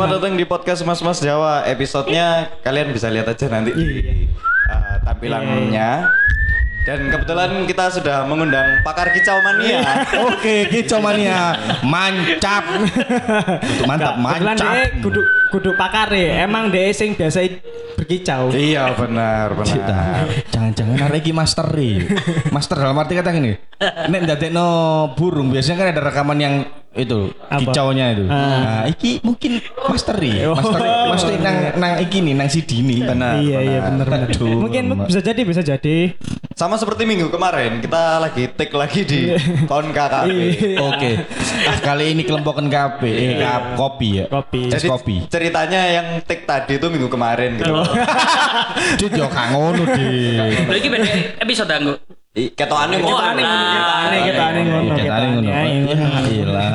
[0.00, 1.60] Selamat datang di podcast Mas Mas Jawa.
[1.68, 4.24] Episodenya kalian bisa lihat aja nanti di
[4.72, 6.08] uh, tampilannya.
[6.88, 10.08] Dan kebetulan kita sudah mengundang pakar kicau mania.
[10.24, 11.52] Oke, kicau mania.
[11.84, 12.64] Mancap.
[13.60, 14.72] Untuk mantap, Kebetulan mancap.
[14.72, 15.20] dia kudu
[15.52, 16.48] kudu pakare.
[16.48, 17.44] Emang dia sing biasa
[18.00, 18.56] berkicau.
[18.56, 19.68] iya benar benar.
[19.68, 20.00] Cita.
[20.48, 22.08] Jangan-jangan ada iki master i.
[22.48, 23.52] Master dalam arti kata gini.
[23.84, 24.68] Nek ndadekno
[25.12, 26.54] burung biasanya kan ada rekaman yang
[26.90, 27.70] itu Apa?
[27.70, 28.26] kicaunya itu.
[28.26, 30.42] Nah, iki mungkin master i.
[30.42, 33.06] Master master nang nang iki nih nang si Dini.
[33.06, 33.38] Benar.
[33.38, 34.28] iya iya benar benar.
[34.30, 36.18] Aduh, Mungkin bisa jadi bisa jadi.
[36.58, 39.20] Sama seperti minggu kemarin kita lagi take lagi di
[39.70, 40.76] Konka Cafe.
[40.82, 41.10] Oke.
[41.64, 43.38] Ah, kali ini kelompokan KP, eh
[43.78, 44.26] kopi ya.
[44.28, 44.68] Kopi.
[44.68, 45.16] Jadi kopi.
[45.30, 47.70] ceritanya yang take tadi itu minggu kemarin gitu.
[49.00, 50.68] Dit yo kang ngono, Dit.
[50.68, 50.88] Lagi
[51.40, 52.19] episode anggo.
[52.30, 53.10] Ketokane ngono.
[53.10, 53.74] kita aneh ngono.
[54.06, 54.94] Iya, kita tadi ngono.
[55.34, 55.82] aneh, ayo.
[55.90, 56.66] Ya, Gila.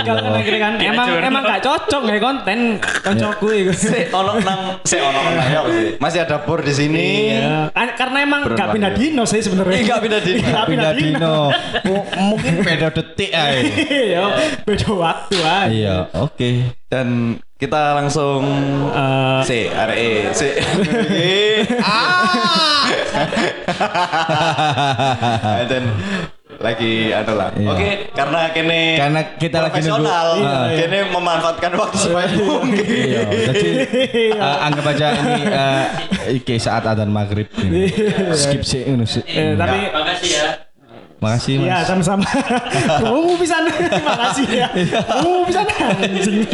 [0.00, 3.72] Kalau kan akhirnya kan emang emang gak cocok nggak konten koncoku itu.
[3.76, 5.88] Sik ono nang sik ono nang ya sih?
[6.00, 7.36] Masih ada bor di sini.
[7.36, 7.68] Iya.
[7.68, 9.76] Kan- Karena emang gak pindah dino sih sebenarnya.
[9.76, 10.46] Eh, nggak pindah dino.
[10.48, 11.36] Nggak Pindah dino.
[12.16, 13.60] Mungkin beda detik ae.
[14.08, 14.24] Iya,
[14.64, 15.68] beda waktu aja.
[15.68, 16.50] Iya, oke.
[16.88, 17.08] Dan
[17.54, 18.40] kita langsung
[18.88, 20.42] Eh, C R E C.
[21.84, 22.88] Ah.
[25.70, 25.82] Dan
[26.58, 27.48] lagi adalah.
[27.54, 27.68] Iya.
[27.70, 30.76] Oke, karena kene Karena kita lagi nunggu- profesional, Iya, iya.
[30.80, 32.82] kene memanfaatkan waktu sebaik mungkin.
[32.82, 33.70] Iya, jadi
[34.42, 35.84] eh, anggap aja ini eh,
[36.34, 37.46] iki saat adzan maghrib.
[37.58, 37.88] ini.
[38.32, 39.22] Skip sih sih.
[39.24, 40.48] eh, tapi Makasih ya.
[41.18, 41.86] Makasih Iya Mas.
[41.86, 42.22] sama-sama.
[43.02, 43.58] Kamu bisa
[44.00, 44.68] makasih ya.
[45.02, 46.46] Kamu bisa anjing.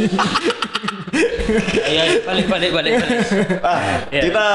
[1.85, 3.21] Iya, balik balik balik balik.
[3.61, 4.23] Ah, Iya.
[4.25, 4.47] kita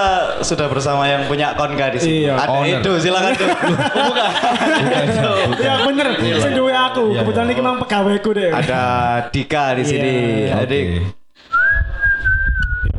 [0.42, 2.18] sudah bersama yang punya konka di sini.
[2.26, 2.36] Iya.
[2.36, 2.80] Ada Owner.
[2.82, 3.48] itu, silakan tuh.
[3.48, 4.30] Bukan.
[5.62, 7.14] Ya bener, sing duwe aku.
[7.14, 7.54] Iya, Kebetulan iya.
[7.54, 8.50] iki memang pegawaiku deh.
[8.50, 8.82] Ada
[9.30, 10.14] Dika di sini.
[10.50, 11.16] Iya.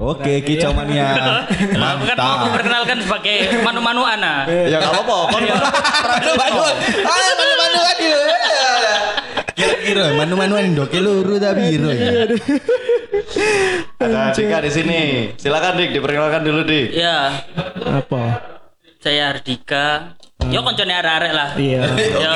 [0.01, 1.13] Oke, kicau mania.
[1.45, 2.57] Kan mau aku Mantap.
[2.57, 4.49] perkenalkan sebagai manu-manu ana.
[4.49, 6.75] Ya enggak apa-apa, kon Manu-manuan.
[7.05, 8.21] Ah, manu-manuan yo.
[9.53, 12.25] Kira-kira manu-manuan ndok luru ta biro ya.
[14.01, 15.01] Ada Dika di sini.
[15.37, 16.97] Silakan Dik, diperkenalkan dulu Dik.
[16.97, 17.45] Ya,
[17.85, 18.41] Apa?
[19.01, 20.17] saya Ardika.
[20.49, 21.49] Yo koncone arek-arek lah.
[21.61, 21.81] Iya.
[22.17, 22.33] Yo,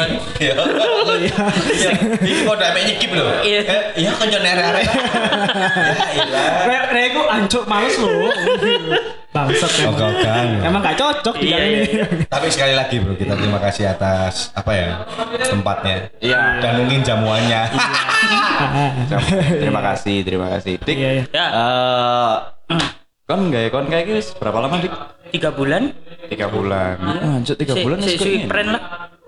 [2.21, 3.25] Iki kok dak mek nyikip lho.
[3.41, 3.61] Iya.
[3.97, 4.85] Iya kan yo arek-arek.
[6.69, 8.29] Rek reku ancuk males lho.
[9.35, 9.99] Bangsat emang.
[9.99, 10.47] Ogah-ogahan.
[10.63, 12.23] Emang gak cocok di Iya, kali iya, ini.
[12.31, 14.89] Tapi sekali lagi bro, kita terima kasih atas apa ya
[15.51, 15.97] tempatnya.
[16.23, 16.63] Iya.
[16.63, 17.63] Dan mungkin jamuannya.
[19.59, 20.79] Terima kasih, terima kasih.
[20.79, 20.95] Dik.
[20.95, 21.25] Iya, iya.
[21.35, 22.35] ya, Eh,
[23.25, 24.93] kon gak ya kon kayak gini berapa lama Dik?
[25.33, 25.83] tiga bulan.
[26.29, 26.95] Tiga bulan.
[27.01, 28.49] Oh, anjir tiga Si- bulan Si wis suwi keren.
[28.53, 28.83] pren lah.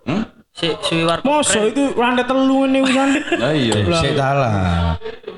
[0.05, 0.23] Hmm?
[0.53, 3.09] Si suwi warkop itu rantai telu ini kan.
[3.41, 3.75] Nah, iya.
[3.97, 4.57] Saya salah.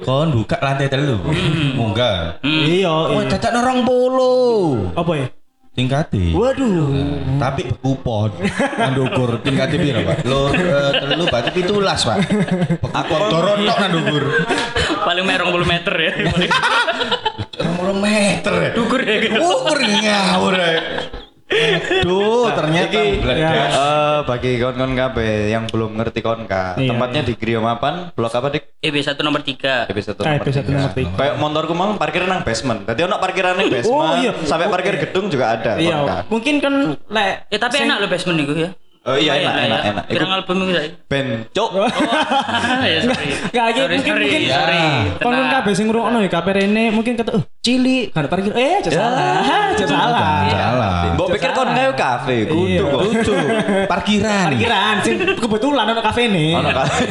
[0.03, 1.23] Kon buka lantai telu.
[1.75, 2.43] Munggah.
[2.43, 2.91] Iya.
[2.91, 3.31] Oh, iya.
[3.31, 4.35] cacat orang polo.
[4.95, 5.27] Apa ya?
[5.79, 6.35] Tingkati.
[6.35, 6.91] Waduh.
[7.39, 8.35] Tapi kupon.
[8.75, 10.27] Nandukur tingkati piro, Pak?
[10.27, 12.19] Lur eh, telu berarti pitulas, Pak.
[12.83, 14.25] Kupon dorong tok nandukur.
[15.07, 16.13] Paling merong 10 meter ya.
[17.59, 18.53] 20 meter.
[18.55, 18.71] ya.
[18.73, 19.39] Dukur ya gitu.
[19.39, 20.55] Ukur ngawur.
[20.55, 20.79] ya.
[21.49, 23.73] Aduh, ternyata Iki meledak.
[23.73, 25.17] eh, bagi kawan-kawan KB
[25.49, 28.77] yang belum ngerti konka, Iya, tempatnya di Grio Mapan, blok apa dik?
[28.79, 29.89] EB 1 nomor 3.
[29.89, 30.77] Episode Ah, nomor episode tiga.
[30.77, 31.17] nomor tiga.
[31.17, 32.85] Kayak motorku mang parkir nang basement.
[32.85, 34.37] Tadi ono parkiran nang basement, Oh, iya.
[34.45, 35.81] sampai parkir gedung juga ada.
[35.81, 36.17] Iya, konka.
[36.29, 36.75] mungkin kan
[37.09, 38.71] lek Ya tapi enak loh basement itu ya.
[39.01, 39.91] Oh iya enak enak ya.
[39.91, 40.05] enak.
[40.07, 40.89] Pirang Iku album itu saya.
[41.07, 41.71] ben cuk.
[42.93, 43.29] ya sorry.
[43.49, 44.85] Gak lagi mungkin mungkin sorry.
[45.17, 45.51] Kon Tenang.
[45.51, 48.91] kabeh sing ngrungokno ya kabeh rene mungkin kata eh cilik gak ada parkir eh aja
[48.91, 49.41] salah.
[49.73, 50.31] Aja salah.
[50.45, 50.93] Salah.
[51.15, 52.81] Mbok pikir kon kayak kafe, kudu Iya.
[52.85, 53.01] kok.
[53.03, 53.35] Lucu.
[53.93, 54.45] Parkiran.
[54.51, 56.47] Parkiran sing kebetulan ono kafe ini.
[56.53, 57.03] Ono kafe.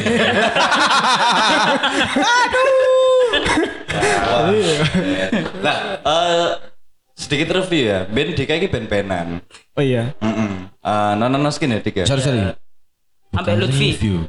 [5.58, 6.48] Nah, eh
[7.14, 7.98] sedikit review ya.
[8.06, 9.42] Ben Dika iki ben-benan.
[9.74, 10.14] Oh iya.
[10.20, 10.67] Heeh.
[10.84, 12.06] Eh nono skin ya Dik ya.
[12.06, 12.40] Sorry, sorry.
[13.34, 13.92] Sampai Lutfi.
[13.92, 14.16] Review.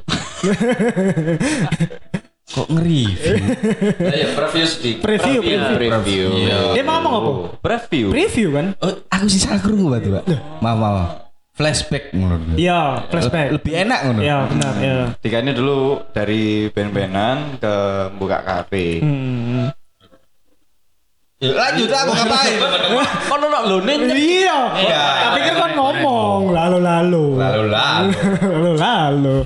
[2.50, 3.36] Kok nge-review?
[4.10, 5.06] Ayo preview sedikit.
[5.06, 5.58] Preview, Preview.
[5.78, 5.86] preview.
[6.02, 6.28] Preview.
[6.74, 7.30] Dia mau ngomong apa?
[7.62, 8.10] Preview.
[8.10, 8.66] Review kan?
[8.82, 10.24] Oh, aku sih salah krungu Pak, Pak.
[10.58, 11.08] Maaf, maaf.
[11.54, 12.58] Flashback ngono.
[12.58, 13.54] Iya, flashback.
[13.54, 14.20] Lebih enak ngono.
[14.24, 14.96] Iya, benar, iya.
[15.22, 17.74] Dika ini dulu dari ben-benan ke
[18.18, 18.98] buka kafe.
[18.98, 19.70] Hmm.
[21.40, 22.60] Ya, Lanjut aku ngapain?
[23.24, 24.76] Kon ono lho ning Iya.
[24.76, 25.04] Iya.
[25.24, 27.40] Tak pikir kan ngomong lalu-lalu.
[27.40, 28.12] Lalu lalu.
[28.52, 29.36] Lalu-lalu.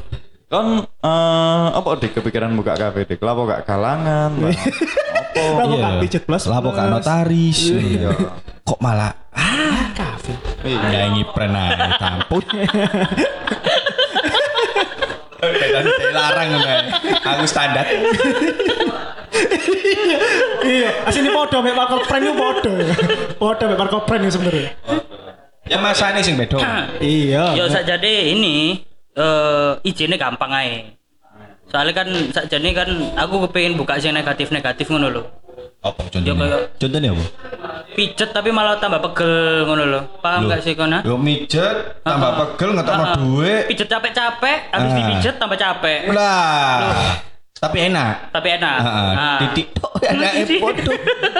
[0.50, 3.22] Kon eh apa dik kepikiran buka kafe dik?
[3.22, 4.34] Lapo gak kalangan?
[4.34, 4.50] Bang?
[4.50, 5.42] Apa?
[5.54, 6.50] Lapo gak pijet plus?
[6.50, 7.70] Lapo gak notaris.
[7.70, 8.10] Iya.
[8.66, 10.34] Kok malah ah kafe.
[10.66, 10.90] Iya.
[10.90, 12.42] nyanyi pernah tamput.
[15.44, 16.58] Ngono.
[16.58, 16.78] ae.
[17.22, 17.86] Aku standar.
[20.64, 22.72] Iya, asine podo mek Marco Pren itu podo.
[23.36, 24.72] Podo mek Marco Pren sebenarnya.
[25.64, 26.56] Ya masane sing beda.
[26.98, 27.52] Iya.
[27.54, 28.80] Yo sakjane ini
[29.12, 30.96] eh izinnya gampang ae.
[31.68, 35.22] Soalnya kan sakjane kan aku kepengin buka sing negatif-negatif ngono lho.
[35.80, 36.32] Apa Yo contohnya?
[36.34, 37.24] kayak Contohnya apa?
[37.94, 39.32] pijet tapi malah tambah pegel
[39.64, 40.00] ngono lho.
[40.18, 40.50] Paham Loh.
[40.50, 40.98] gak sih kono?
[41.00, 42.38] Yo mijet, tambah Ah, ah.
[42.42, 43.16] pegel ngetokno Ah, ah.
[43.20, 43.62] duit.
[43.68, 44.96] Pijet capek-capek, habis Ah.
[44.98, 46.00] dipijet tambah capek.
[46.08, 47.20] Lah.
[47.64, 48.14] Tapi enak.
[48.28, 48.76] Tapi enak.
[48.78, 49.38] Heeh, Ah.
[49.40, 50.92] titik tok enake podo.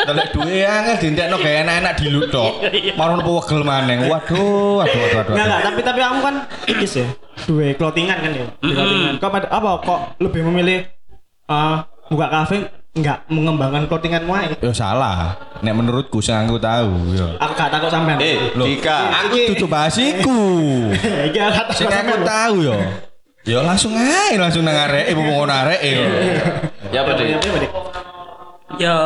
[0.04, 2.52] Dalek duwe angel dintekno gawe enak-enak dilut tok.
[2.94, 3.98] Marun apa wegel maneng.
[4.08, 5.34] Waduh, waduh, waduh, waduh.
[5.34, 6.34] Enggak tapi tapi kamu kan
[6.64, 7.06] ikis ya.
[7.44, 8.46] Dua clothingan kan ya.
[8.58, 9.14] Clothingan.
[9.18, 10.78] Kok pada- apa kok lebih memilih
[11.44, 11.76] eh
[12.06, 12.56] buka kafe
[12.94, 14.56] enggak mengembangkan clothinganmu aja?
[14.58, 15.34] Yo salah.
[15.60, 17.36] Nek menurutku sing aku tahu yo.
[17.36, 18.20] Aku gak takut sampean.
[18.20, 19.24] Eh, Loh, Dika.
[19.24, 20.40] Aku tutup basiku.
[21.28, 22.76] Iki aku tahu yo.
[23.44, 26.04] Yo langsung ae langsung nang areke ibu ngono areke yo.
[26.88, 27.12] Ya apa?
[27.14, 27.72] Iya, Dik.
[28.80, 28.96] Ya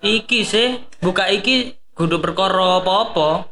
[0.00, 3.50] iki sih buka iki kudu perkara apa-apa.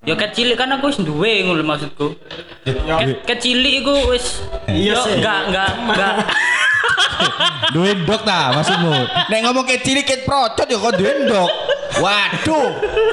[0.00, 2.16] Ya kecil kan aku wis duwe ngono maksudku.
[2.64, 5.20] Ke- Kecil iku wis Iya yo, sih.
[5.20, 6.14] enggak enggak enggak.
[7.74, 8.94] Duwe ndok ta maksudmu.
[9.28, 11.50] Nek ngomong ke cilik ke procot yo kok duwe ndok.
[12.00, 12.68] Waduh.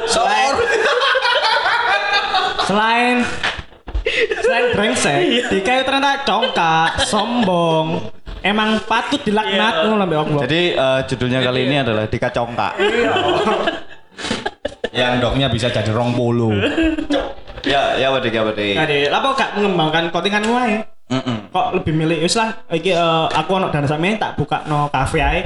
[0.07, 0.53] Sor.
[2.63, 3.25] Selain
[4.41, 5.19] selain brengsek,
[5.51, 7.87] Dika itu ternyata congkak, sombong.
[8.45, 10.41] Emang patut dilaknat ngono mbek Allah.
[10.45, 12.77] Jadi eh, judulnya kali ini adalah Dika Congkak.
[14.95, 16.53] Yang ndoknya bisa jadi rong puluh.
[17.65, 18.75] ya, ya Dik, ya apa Dik?
[18.77, 20.79] Nah, apa gak mengembangkan clothinganmu aja?
[21.05, 21.37] Mm-mm.
[21.53, 25.25] Kok lebih milih wis lah iki eh, aku ono dana sakmene tak buka no kafe
[25.25, 25.41] ae.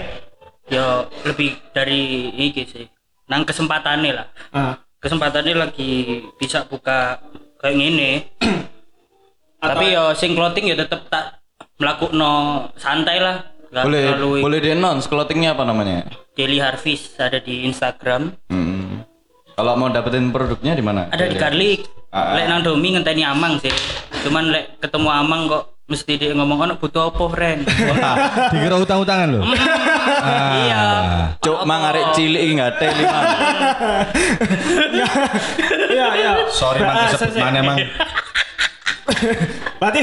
[0.67, 2.85] Ya lebih dari iki sih.
[3.31, 4.27] Nang kesempatannya lah.
[4.51, 4.75] Ah.
[4.99, 7.23] Kesempatannya lagi bisa buka
[7.59, 8.11] kayak gini.
[9.59, 11.43] Tapi ya sing clothing ya tetep tak
[11.79, 12.19] melakukan
[12.79, 13.43] santai lah.
[13.69, 16.09] Gak Boleh terlalu boleh di announce clothingnya apa namanya?
[16.33, 18.33] Daily Harvest ada di Instagram.
[18.49, 19.05] Mm.
[19.53, 21.11] Kalau mau dapetin produknya di mana?
[21.11, 21.85] Ada di Garlic.
[22.09, 22.35] Ah, ah.
[22.39, 23.69] Lek nang Domi ngenteni Amang sih.
[24.25, 27.65] Cuman lek ketemu Amang kok mesti dia ngomong ono butuh apa, Ren?
[27.97, 28.15] Ah,
[28.47, 29.43] dikira utang-utangan loh.
[29.43, 30.53] Ah.
[30.55, 30.83] Iya.
[31.39, 33.25] Cuk, mang arek cilik iki nggak teli mang.
[35.89, 36.31] Iya, iya.
[36.49, 37.77] Sorry mang Ah, saya- mana mang.
[39.79, 40.01] Berarti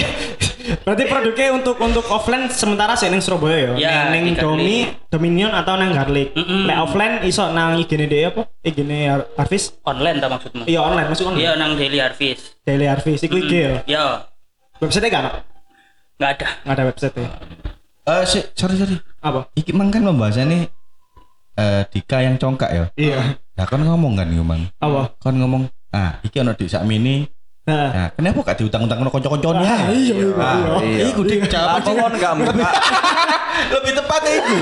[0.82, 3.72] berarti produknya untuk untuk offline sementara sih ning Surabaya ya.
[3.78, 4.34] Ya, Garlic.
[4.36, 6.34] Domi, Dominion atau nang Garlic.
[6.34, 6.66] Mm-mm.
[6.66, 8.42] Lek offline iso nang IG-ne dhewe apa?
[8.60, 9.78] IG-ne Har- Harvest.
[9.84, 10.66] Online ta maksudmu?
[10.66, 11.40] Iya online, masuk online.
[11.40, 12.58] Iya nang Daily Harvest.
[12.60, 13.72] Daily Harvest iku IG ya.
[13.86, 14.04] Ya,
[14.76, 15.46] Website gak?
[16.16, 16.48] Nggak ada.
[16.64, 17.28] Nggak ada website ya.
[18.06, 18.96] Eh, si, sorry sorry.
[19.18, 19.50] Apa?
[19.52, 20.70] Iki mang kan pembahasannya
[21.56, 22.84] eh Dika yang congkak ya.
[22.94, 23.36] Iya.
[23.56, 24.68] Nah, kan ngomong kan mang.
[24.78, 25.16] Apa?
[25.18, 27.24] Kan ngomong, ah, iki ono di sak mini.
[27.66, 27.90] Nah.
[27.90, 29.90] Nah, kenapa gak diutang-utang no konco-koncone Ah, ya?
[29.90, 31.10] iya, iya, Ah, iya.
[31.10, 32.68] Iku dik jawab kon nggak buka?
[33.74, 34.56] Lebih tepatnya itu.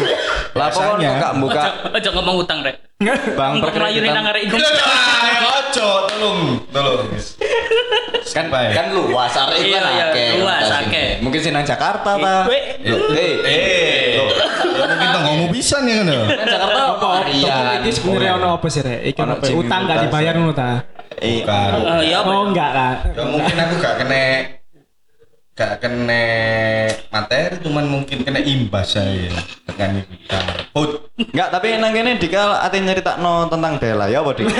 [0.56, 1.62] Lah kon nggak buka
[1.92, 2.80] Ojo, ngomong utang, Rek.
[3.04, 4.14] melayani perkreditan?
[4.16, 4.56] nang arek iku.
[4.56, 6.40] Ojo, tolong,
[6.72, 7.04] tolong.
[8.26, 8.72] Kan Baik.
[8.72, 10.28] kan luas arek Iya, kan iya, akeh.
[10.40, 11.08] luas, akeh.
[11.20, 12.34] Mungkin sih nang Jakarta ta.
[12.44, 16.20] Loh, Eh, Eh, ya mungkin ngomong pisan ya kan ya.
[16.48, 17.06] Jakarta Apa?
[17.20, 17.64] harian.
[17.78, 19.00] Iki sebenarnya ono apa sih, Rek?
[19.06, 20.70] Iki Ono utang gak dibayar ngono ta?
[21.14, 21.70] Eh, Bukan.
[22.00, 22.30] Eh, ya apa?
[22.32, 22.94] Oh, enggak kan.
[23.12, 24.22] Ya mungkin aku gak kena
[25.54, 26.22] gak kena
[27.14, 29.30] materi cuman mungkin kena imbas saya
[29.70, 34.50] dengan itu karput Enggak, tapi nang kene Dika ate nyeritakno tentang Dela ya apa Dik?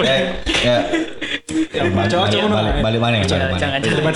[0.00, 0.16] ya
[0.64, 0.76] ya.
[1.68, 3.60] Ya, balik balik balik mana ya Jangan mana?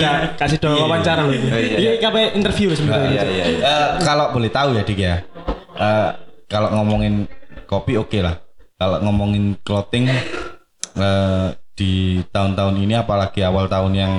[0.00, 1.36] jangan kasih do wawancara loh.
[1.36, 1.76] iya, iya.
[1.78, 3.08] Iya, kabeh interview sebenarnya.
[3.12, 3.60] Iya iya iya.
[3.60, 5.20] Eh, kalau boleh tahu ya dik ya.
[5.76, 6.10] Eh,
[6.48, 7.28] kalau ngomongin
[7.68, 8.40] kopi oke lah.
[8.80, 14.14] Kalau ngomongin clothing eh, di tahun-tahun ini apalagi awal tahun yang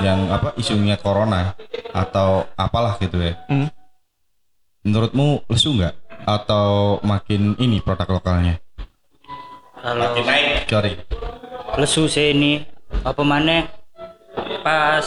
[0.00, 1.52] yang apa isunya corona
[1.92, 3.36] atau apalah gitu ya.
[3.48, 3.68] Hmm.
[4.82, 5.94] menurutmu lesu nggak?
[6.26, 8.58] Atau makin ini produk lokalnya?
[9.78, 10.66] Kalau naik.
[10.66, 10.98] Sorry.
[11.78, 12.66] Lesu sih ini.
[13.06, 13.70] Apa mana
[14.66, 15.06] pas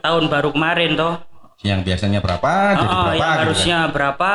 [0.00, 1.16] tahun baru kemarin toh.
[1.64, 2.52] Yang biasanya berapa?
[2.76, 4.32] Jadi Oh, berapa yang gitu harusnya berapa?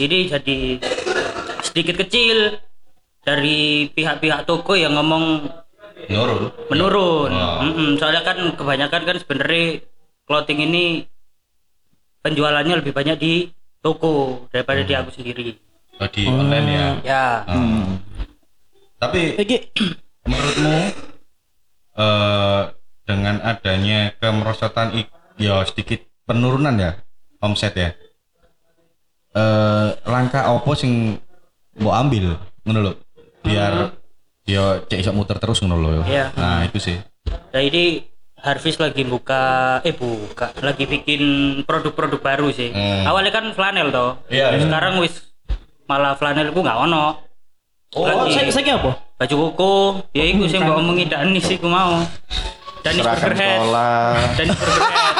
[0.00, 0.56] Ini jadi
[1.60, 2.60] sedikit kecil.
[3.22, 5.62] Dari pihak-pihak toko yang ngomong kan?
[6.08, 6.42] Menurun?
[6.70, 7.30] Menurun.
[7.30, 7.58] Oh.
[7.62, 9.82] Mm-mm, soalnya kan kebanyakan kan sebenarnya
[10.26, 10.84] clothing ini
[12.22, 13.34] penjualannya lebih banyak di
[13.82, 15.58] toko daripada di aku sendiri.
[15.98, 16.86] Oh, di online ya?
[17.02, 17.26] Ya.
[17.46, 18.00] Hmm.
[18.96, 19.56] tapi Iki
[20.30, 20.74] menurutmu
[21.98, 22.62] eh
[23.02, 25.10] dengan adanya kemerosotan ik-
[25.42, 27.02] ya sedikit penurunan ya
[27.42, 27.90] omset ya
[29.34, 31.18] eh langkah opo sing
[31.82, 32.92] mau ambil ngono lho
[33.42, 33.90] biar
[34.42, 36.34] ya cek iso muter terus ngono lho Iya.
[36.34, 36.96] nah itu sih
[37.50, 38.08] nah ini
[38.42, 41.22] Harvis lagi buka eh buka lagi bikin
[41.62, 42.74] produk-produk baru sih.
[42.74, 43.06] Hmm.
[43.06, 44.18] Awalnya kan flanel toh.
[44.26, 44.66] Iya, iya.
[44.66, 45.30] Sekarang wis
[45.86, 47.22] malah flanel ku nggak ono.
[47.94, 48.98] Oh, lagi saya saya apa?
[49.14, 49.72] baju koko,
[50.10, 52.02] ya iku sing mbok omongi Danis iku mau.
[52.82, 53.54] Danis Seragam Burger Head.
[53.62, 54.02] sekolah.
[54.34, 55.14] Danis Burger Head.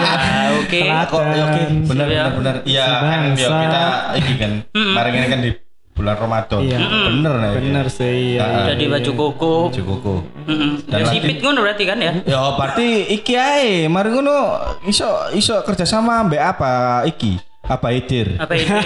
[0.00, 0.80] Nah, oke.
[0.80, 2.24] Ya, oke benar Iya.
[2.24, 2.54] benar benar.
[2.64, 3.82] Iya kan ya kita
[4.16, 5.50] ini kan kemarin ini kan di
[5.96, 6.60] bulan Ramadan.
[6.60, 6.78] Iya.
[7.08, 7.52] Bener nih.
[7.56, 8.36] Bener sih.
[8.36, 8.44] Iya.
[8.44, 9.54] Ah, Jadi baju koko.
[9.72, 10.22] Cukup.
[10.44, 10.70] Heeh.
[10.84, 12.12] Dan Ya sipit ngono berarti kan ya?
[12.22, 14.36] Ya berarti iki ae, mari ngono
[14.84, 16.72] iso iso kerja sama mbek apa
[17.08, 17.40] iki?
[17.66, 18.38] Apa idir?
[18.38, 18.70] Apa itu?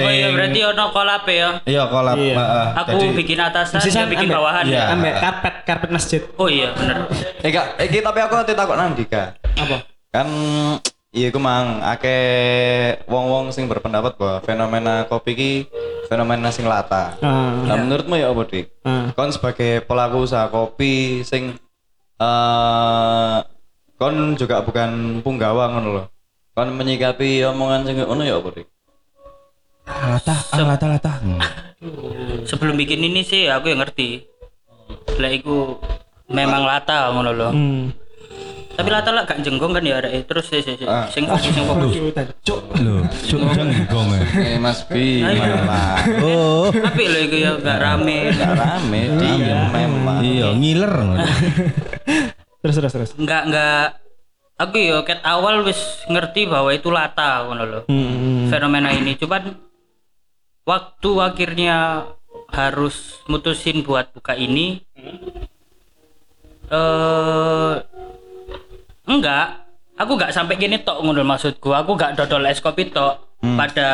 [0.00, 1.60] Oh iya berarti ono kolab ya.
[1.62, 2.16] Iya kolab.
[2.16, 2.32] Iya.
[2.32, 2.66] heeh.
[2.80, 4.64] Aku Jadi bikin atasan, dia bikin ambek- bawahan.
[4.64, 4.96] Iya.
[4.96, 6.20] Ambek karpet karpet masjid.
[6.40, 7.04] Oh iya bener.
[7.42, 9.36] Eh kak, iki tapi aku nanti takut nang Dika.
[9.52, 9.76] Apa?
[10.08, 10.26] Kan
[11.16, 15.52] iya ku mang akeh wong-wong sing berpendapat bahwa fenomena kopi ki
[16.12, 17.16] fenomena sing lata.
[17.24, 17.64] Ah.
[17.64, 18.68] Nah, menurutmu ya apa dik?
[18.84, 19.08] Ah.
[19.16, 21.56] Kon sebagai pelaku usaha kopi sing
[22.20, 23.36] eh
[23.96, 26.06] kon juga bukan punggawa ngono loh.
[26.52, 28.68] Kon menyikapi omongan sing ngono ya apa dik?
[29.86, 31.12] lata, ah, lata, lata.
[31.22, 31.38] Hmm.
[32.42, 34.26] Sebelum bikin ini sih aku yang ngerti.
[35.16, 35.80] Lah iku
[36.28, 37.52] memang lata ngono loh.
[37.56, 37.94] Hmm.
[38.76, 40.84] Tapi lata lah gak jenggong kan ya ada terus sih sih sih.
[40.84, 41.08] Ah.
[41.08, 41.92] Sing fokus sing fokus.
[42.44, 42.60] Cuk.
[42.84, 44.20] Loh, cuk jenggong ya.
[44.52, 46.68] Eh Mas Bi, malah Oh.
[46.68, 48.36] Tapi lo iku ya gak rame.
[48.36, 50.20] gak rame dia memang.
[50.20, 50.94] Iya, ngiler.
[52.60, 53.10] Terus terus terus.
[53.16, 53.86] Enggak enggak
[54.60, 57.82] aku yo ket awal wis ngerti bahwa itu lata ngono loh.
[57.88, 58.52] Hmm.
[58.52, 59.56] Fenomena ini cuman
[60.68, 62.04] waktu akhirnya
[62.52, 64.84] harus mutusin buat buka ini
[66.66, 67.74] eh
[69.08, 69.46] enggak
[69.94, 73.88] aku enggak sampai gini tok ngono maksudku aku enggak dodol es kopi tok pada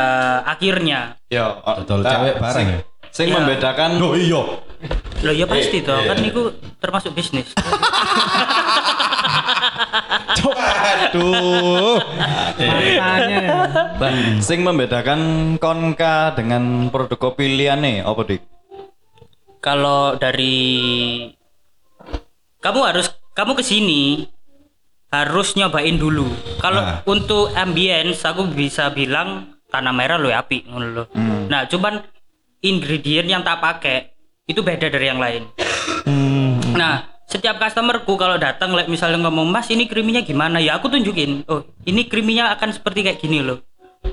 [0.44, 2.80] akhirnya Yo, oh, Dodol nah, cewek bareng sing- ya?
[3.12, 3.34] Sing Iya.
[3.36, 4.42] membedakan Oh iya.
[5.20, 7.52] loh ya pasti toh kan itu termasuk bisnis
[10.42, 12.00] Aduh.
[12.58, 13.42] Makanya.
[14.38, 15.20] Sing membedakan
[15.56, 18.42] konka dengan produk kopi liane apa dik?
[19.62, 20.58] kalau dari
[22.58, 24.26] kamu harus kamu ke sini
[25.12, 26.24] harus nyobain dulu
[26.58, 26.98] kalau Nah.
[27.04, 31.06] untuk ambience aku bisa bilang tanah merah lo api ngono loh.
[31.46, 32.00] nah cuman
[32.58, 35.46] ingredient yang tak pakai itu beda dari yang lain
[36.02, 36.58] Hmm.
[36.72, 41.44] nah setiap customerku kalau datang like misalnya ngomong mas ini kriminya gimana ya aku tunjukin
[41.46, 43.60] oh ini kriminya akan seperti kayak gini loh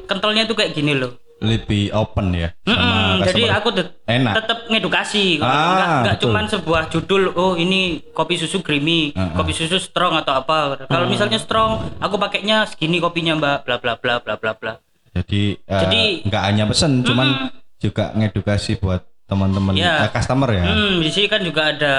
[0.05, 2.51] kentalnya tuh kayak gini loh Lebih open ya?
[2.63, 4.33] Mm-mm, sama jadi aku tet- Enak.
[4.37, 9.35] tetap ngedukasi Ah, nggak cuman sebuah judul oh ini kopi susu creamy Ah, ah.
[9.35, 10.83] kopi susu strong atau apa.
[10.83, 14.73] Kalau misalnya strong aku pakainya segini kopinya mbak bla bla bla bla bla bla.
[15.09, 20.05] Jadi, eh, Jadi- nggak hanya pesen, cuman juga ngedukasi buat teman-teman Iya.
[20.05, 20.63] eh, customer ya.
[20.65, 21.95] hmm di sini kan juga ada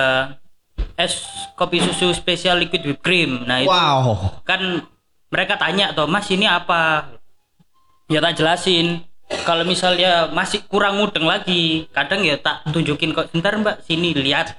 [0.95, 3.45] es kopi susu spesial liquid whipped cream.
[3.45, 4.37] Nah itu Wow.
[4.43, 4.85] kan
[5.27, 7.09] mereka tanya toh mas ini apa?
[8.07, 9.07] Ya tak jelasin
[9.47, 14.59] kalau misalnya masih kurang mudeng lagi kadang ya tak tunjukin kok bentar mbak sini lihat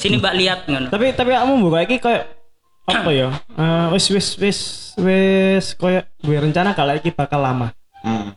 [0.00, 2.44] sini mbak lihat ngono Tapi tapi kamu buka iki kayak
[2.84, 3.28] apa ya?
[3.56, 4.58] Eh, wis wis wis
[5.00, 7.72] wis kayak gue rencana kalau iki bakal lama.
[8.04, 8.36] Hmm.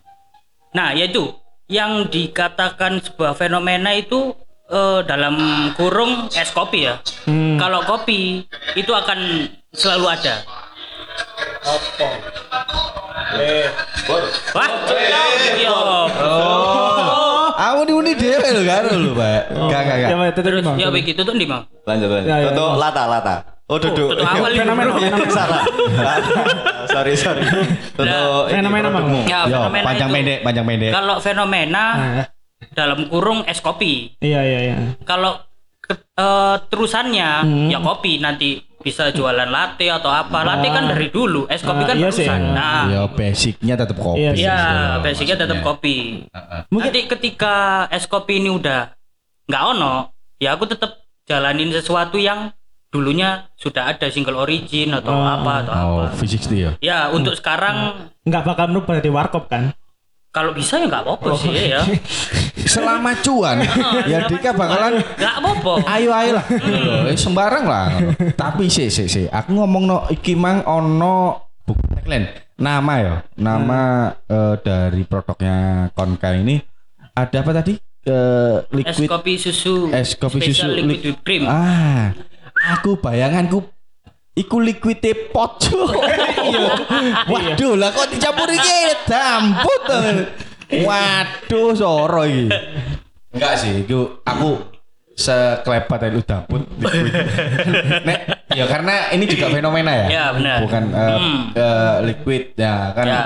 [0.71, 1.35] Nah, yaitu
[1.67, 4.31] yang dikatakan sebuah fenomena itu
[4.71, 5.35] eh, dalam
[5.75, 7.03] kurung es kopi ya.
[7.27, 7.59] Hmm.
[7.59, 8.47] Kalau kopi
[8.79, 10.35] itu akan selalu ada.
[13.27, 14.69] Wah,
[15.53, 15.71] iya.
[16.17, 19.41] Oh, aku diundi dhewe lho karo lho, Pak.
[19.67, 20.09] Gak gak gak.
[20.09, 21.61] Ya, Pak, tetep Terus ya begitu tuh di mau.
[21.83, 22.29] Lanjut lanjut.
[22.29, 22.79] Ya, ya, Tutup ya.
[22.79, 23.35] lata lata.
[23.67, 24.15] Oh duduk.
[24.15, 24.63] tutup awal ini.
[24.63, 25.27] Fenomena, fenomena.
[25.37, 25.63] Salah.
[26.87, 27.43] sorry sorry.
[27.43, 29.19] Iki fenomena, produkmu.
[29.27, 30.91] Ya, fenomena panjang pendek, panjang pendek.
[30.93, 32.25] Kalau fenomena Nah,
[32.71, 34.15] dalam kurung es kopi.
[34.17, 34.75] iya iya iya.
[35.03, 35.35] Kalau
[35.89, 37.67] eh, terusannya Hmm.
[37.67, 40.41] ya kopi nanti bisa jualan latte atau apa.
[40.41, 42.23] Latte kan dari dulu, es kopi Ah, kan iya sih.
[42.23, 42.41] terusan.
[42.53, 44.19] Nah, Ya basicnya tetap kopi.
[44.19, 44.57] Iya, Iya, Iya,
[44.99, 45.75] basicnya tetap maksudnya.
[45.75, 45.97] kopi.
[46.27, 46.61] Heeh.
[46.69, 47.55] Nanti ketika
[47.87, 48.93] es kopi ini udah
[49.45, 49.93] nggak ono,
[50.37, 50.91] ya aku tetap
[51.23, 52.53] jalanin sesuatu yang
[52.87, 55.19] dulunya sudah ada single origin atau Oh.
[55.19, 56.15] apa atau Oh, apa.
[56.15, 56.71] V60 ya.
[56.79, 59.75] Ya untuk sekarang Nggak bakal merubah dari warkop kan?
[60.29, 61.81] Kalau bisa ya nggak apa-apa sih ya.
[62.59, 63.63] Selama cuan,
[64.05, 65.73] ya Dika bakalan Nggak apa-apa.
[65.89, 66.45] ayo ayo lah
[67.05, 67.87] Eh, sembarang lah
[68.33, 73.81] tapi sih sih sih aku ngomong no iki mang ono buku tagline nama ya nama
[74.21, 75.57] eh, dari produknya
[75.91, 76.59] Konka ini
[77.13, 79.91] ada apa tadi Eh, Es liquid kopi susu.
[79.91, 81.43] es kopi susu liquid li- whipped cream.
[81.43, 82.15] ah
[82.69, 83.59] aku bayanganku
[84.37, 85.01] Iku liquid
[85.33, 85.97] pot Cuk.
[87.25, 88.77] Waduh lah kok dicampur iki
[89.09, 89.83] damput.
[90.85, 92.45] Waduh soro iki.
[93.33, 94.61] Enggak sih, itu aku
[95.17, 96.61] sekelebat dan udah pun
[98.05, 98.19] Nek,
[98.53, 100.07] ya karena ini juga fenomena ya.
[100.07, 100.57] Ya, benar.
[100.61, 101.41] Bukan eh, Hmm.
[101.57, 103.05] eh, liquid ya kan.
[103.05, 103.21] Ya.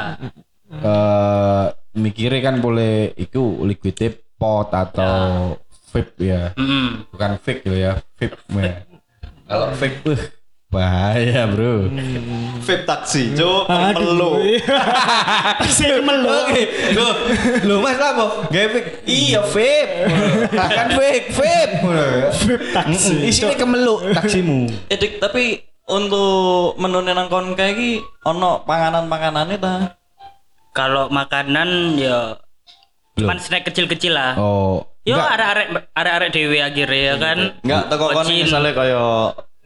[0.71, 3.99] eh mikirnya kan boleh itu liquid
[4.39, 5.59] pot atau
[5.91, 6.55] vape ya.
[6.55, 7.11] Mm-mm.
[7.11, 7.99] Bukan fake gitu ya.
[8.15, 8.39] Vape.
[8.55, 8.75] ya.
[9.51, 10.21] Kalau fake uh,
[10.71, 11.91] bahaya, Bro.
[12.63, 14.39] Vape taksi, cuk, melu.
[15.75, 16.31] Sing melu.
[16.31, 16.63] Oke,
[16.95, 17.07] lo,
[17.67, 18.47] lo mas apa?
[18.47, 18.89] Gak fake?
[19.03, 19.91] Iya vape,
[20.55, 21.75] kan fake, vape.
[22.31, 23.13] Vape taksi.
[23.27, 24.71] Isinya kemeluk taksimu.
[24.87, 25.59] Edik, tapi
[25.91, 27.91] untuk menu nang kon kayak iki
[28.23, 29.99] ono panganan-panganane ta?
[30.71, 32.39] Kalau makanan ya
[33.19, 34.39] cuman snack kecil-kecil lah.
[34.39, 37.37] Oh, Yo arek-arek arek-arek dhewe akhirnya ya kan.
[37.59, 39.03] Enggak teko kon misalnya kaya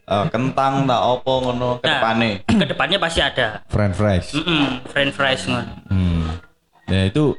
[0.06, 2.30] eh, kentang tak opo ngono ke Nah, depane.
[2.44, 3.62] ke depannya pasti ada.
[3.66, 4.28] French fries.
[4.34, 5.74] Mm-mm, French fries ngono.
[5.88, 6.26] Hmm.
[6.86, 7.34] Ya itu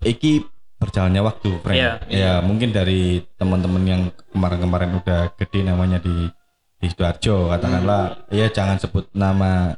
[0.00, 0.44] iki
[0.76, 1.76] berjalannya waktu, Frank.
[1.76, 1.92] Iya.
[2.08, 6.32] Ya, mungkin dari teman-teman yang kemarin-kemarin udah gede namanya di
[6.80, 9.76] di Sidoarjo katakanlah ya jangan sebut nama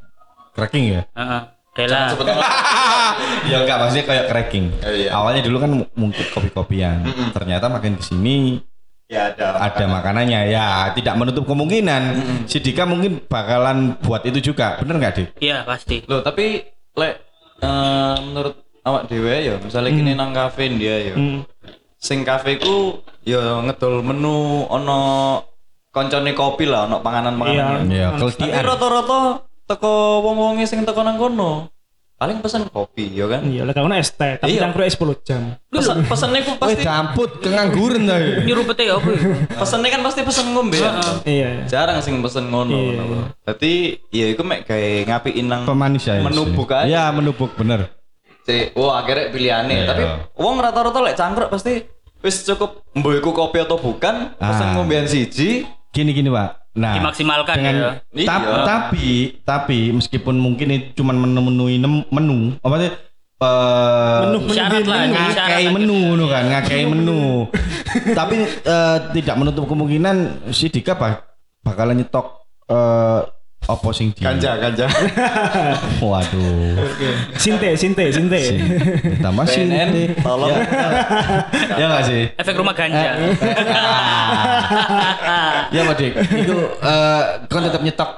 [0.54, 1.02] cracking ya.
[1.12, 1.42] Heeh.
[1.72, 2.12] Dela.
[3.50, 4.66] ya enggak maksudnya kayak cracking.
[4.78, 5.10] Eh, iya.
[5.16, 7.02] Awalnya dulu kan mu- mungkin kopi-kopian.
[7.32, 8.60] Ternyata makin ke sini
[9.12, 9.60] Ya ada.
[9.60, 12.02] ada makanannya ya tidak menutup kemungkinan
[12.48, 15.28] si Dika mungkin bakalan buat itu juga bener nggak Dik?
[15.44, 16.00] Iya, pasti.
[16.08, 16.64] Loh, tapi
[16.96, 17.20] lek
[17.60, 18.56] eh, menurut
[18.88, 21.14] awak dhewe ya, misalnya gini nang kafe dia ya.
[21.20, 21.44] Hmm.
[22.00, 25.00] Sing kafe ku ya ngedol menu ono
[25.92, 27.92] koncone kopi lah, ono panganan-panganan.
[27.92, 31.68] ya Tapi keletian rata-rata teko wong-wonge sing teko nang kono.
[32.22, 33.42] Paling pesen kopi ya kan.
[33.42, 34.62] Iya, lek ono es teh, tapi Iya.
[34.62, 35.58] cangkruk es 10 jam.
[35.66, 39.10] Pesan pesennya ku pasti camput kengangguran dah Nyuruh pete ya apa?
[39.58, 41.02] pesennya kan pasti pesen ngombe ya.
[41.26, 41.66] Iya.
[41.66, 42.70] Jarang sing pesen ngono.
[42.70, 43.02] Iya.
[43.42, 43.72] Dadi
[44.08, 46.86] ya iku mek gawe ngapiin nang pemanis ya Menubuk aja.
[46.86, 47.90] ya menubuk bener
[48.42, 49.74] Si, wah akhirnya pilihannya.
[49.76, 49.86] Iya.
[49.88, 50.02] Tapi
[50.36, 51.82] wong rata-rata lek cangkruk pasti
[52.22, 54.74] wis cukup mbok iku kopi atau bukan, pesen Ah.
[54.76, 55.66] ngombean siji.
[55.90, 57.90] gini gini pak nah Dimaksimalkan dengan ya.
[58.24, 58.64] tap- Iya.
[58.64, 59.06] tapi
[59.44, 62.92] tapi meskipun mungkin itu cuman memenuhi nem- menu apa sih?
[63.42, 64.38] Eh, Menu.
[64.48, 67.50] Syarat lah, ngakei menu nu kan ngakei menu.
[68.14, 70.16] Tapi eh, tidak menutup kemungkinan
[70.48, 71.26] si Dika bak-
[71.60, 72.26] bakalan nyetok
[72.64, 73.20] eh
[73.64, 74.90] opo sing di Ganja, ganja.
[76.02, 76.76] waduh
[77.36, 78.40] Sinte, sinte, sinte.
[79.18, 80.50] tambah sih BNN, tolong.
[81.78, 83.14] ya ya sih Efek rumah ganja.
[85.70, 88.10] ya Pak Dik itu eh kon tetap nyetok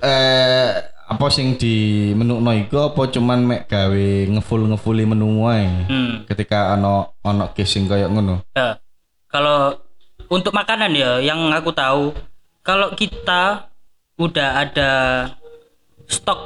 [0.00, 0.68] eh
[1.08, 1.74] apa sing di
[2.12, 6.28] menu no iku apa cuman mek gawe ngefull ngefulli menu wae Hmm.
[6.28, 8.76] ketika ono ono casing kayak ngono Ya.
[9.28, 9.76] Kalau
[10.28, 12.12] untuk makanan ya yang aku tahu
[12.60, 13.67] kalau kita
[14.18, 14.90] udah ada
[16.06, 16.40] stok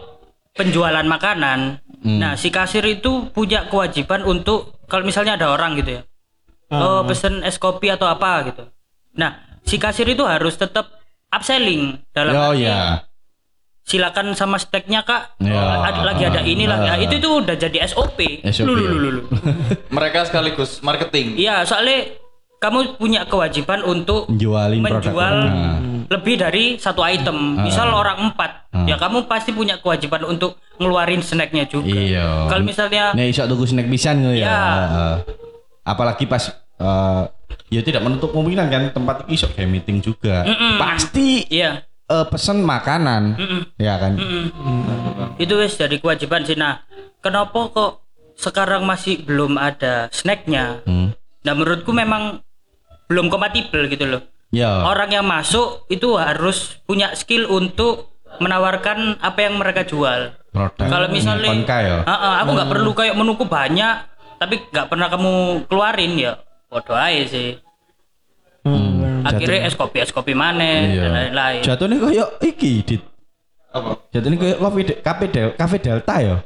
[0.53, 2.19] penjualan makanan, Hmm.
[2.19, 6.03] nah si kasir itu punya kewajiban untuk kalau misalnya ada orang gitu ya,
[6.69, 8.67] oh pesen es kopi atau apa gitu.
[9.15, 10.99] Nah si kasir itu harus tetap
[11.31, 13.07] upselling dalam oh arti, ya
[13.83, 15.59] silakan sama steaknya kak, Ya.
[15.59, 18.43] Oh, ada, lagi ada ini lah, ya, itu itu udah jadi SOP.
[18.47, 18.91] SOP, Lu, lu, ya.
[18.91, 19.23] lu, lu, lu.
[19.91, 21.35] Mereka sekaligus marketing.
[21.35, 22.15] Iya, soalnya
[22.63, 25.03] kamu punya kewajiban untuk Jualin produk.
[25.03, 25.79] menjual Nah.
[26.07, 27.59] lebih dari satu item.
[27.59, 28.87] Misal orang empat, Ah.
[28.87, 31.91] ya kamu pasti punya kewajiban untuk ngeluarin snacknya juga.
[31.91, 34.47] iya Kalau misalnya nih iso tuku snack pisan ngono ya.
[34.47, 35.15] Heeh.
[35.83, 36.47] apalagi pas
[36.79, 37.23] eh,
[37.69, 40.47] ya tidak menutup kemungkinan kan tempat iso kayak meeting juga
[40.77, 43.35] pasti iya, eh, pesen makanan
[43.77, 44.15] ya kan
[45.37, 46.55] itu wes jadi kewajiban sih.
[46.55, 46.87] Nah,
[47.19, 47.93] kenapa kok
[48.35, 50.83] sekarang masih belum ada snacknya?
[50.85, 51.11] Hmm.
[51.43, 52.39] Nah, menurutku memang
[53.13, 54.23] belum kompatibel gitu loh.
[54.49, 60.33] ya Orang yang masuk itu harus punya skill untuk menawarkan apa yang mereka jual.
[60.49, 63.95] produk Kalau misalnya, ya Ah, ah, aku nggak perlu kayak menuku banyak,
[64.37, 65.33] tapi nggak pernah kamu
[65.65, 66.33] keluarin ya.
[66.69, 67.61] Bodoh aja sih.
[68.63, 69.21] Hmm.
[69.23, 71.03] Akhirnya es kopi es kopi mana Iya.
[71.03, 71.63] dan lain-lain.
[71.63, 73.03] Jatuhnya kayak iki dit.
[73.69, 73.99] Apa?
[74.09, 76.37] Jatuhnya kayak kafe de- kafe del kafe delta ya.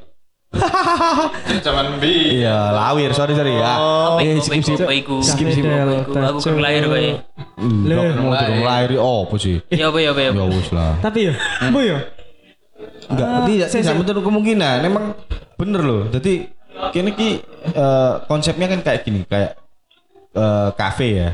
[1.66, 2.40] Zaman bi.
[2.42, 3.10] Iya, lawir.
[3.12, 3.72] Sorry sorry ya.
[3.76, 4.86] Apa Eh, skip apa skip.
[4.86, 5.14] apa?
[5.22, 5.64] Skip skip.
[5.66, 6.18] Apa?
[6.32, 7.12] Aku kurang lahir kok ya.
[7.56, 9.56] Enggak mau durung lahir oh apa sih?
[9.72, 10.30] Ya apa ya apa ya.
[10.32, 10.92] Ya wis lah.
[11.00, 11.32] Tapi ya,
[11.68, 11.98] bu ya.
[13.06, 14.76] Enggak, tidak tidak menutup kemungkinan.
[14.82, 15.04] Memang
[15.56, 16.02] bener loh.
[16.10, 16.32] Jadi
[16.92, 17.28] kini ki
[17.72, 19.56] eh, konsepnya kan kayak gini, kayak
[20.32, 21.30] eh, kafe ya.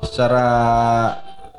[0.00, 0.46] Secara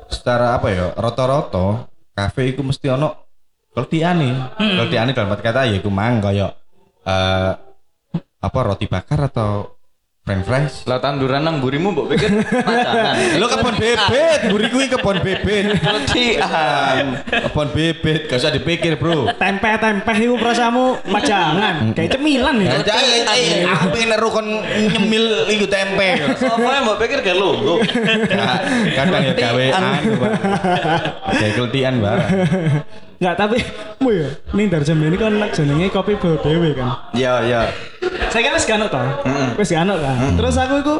[0.08, 0.90] secara apa ya?
[0.96, 3.30] Roto-roto kafe itu mesti ono
[3.70, 4.56] keletiane.
[4.58, 6.59] Keletiane dalam arti kata ya iku mang kayak
[7.10, 7.50] eh
[8.40, 9.80] apa roti bakar atau
[10.20, 10.74] French fries.
[10.84, 13.16] Lah tanduran nang burimu mbok pikir pacangan.
[13.40, 15.80] Lo kebon bebet, buri kuwi kebon bebet.
[15.80, 17.24] Kelecian.
[17.26, 19.32] Kebon bebet, gak usah dipikir, Bro.
[19.34, 21.96] Tempe-tempe itu perasamu pajangan.
[21.96, 22.70] Kayak cemilan ya.
[22.78, 24.46] Ya jangan, eh, aku pengen neru kon
[24.92, 26.08] nyemil iku tempe.
[26.36, 27.36] Sopo mbok pikir gak.
[28.30, 28.62] Ka-
[29.02, 30.32] Kadang ya gawe anu, Pak.
[31.32, 32.18] Kayak keletian, Pak.
[33.20, 33.56] Enggak, tapi
[34.02, 37.12] mu ya, ning Darjam ini kan jenenge kopi bawa dewe kan.
[37.12, 37.60] Iya, iya.
[38.32, 39.02] Saya kan wis gak to.
[39.60, 40.40] Wis gak kan.
[40.40, 40.96] Terus aku iku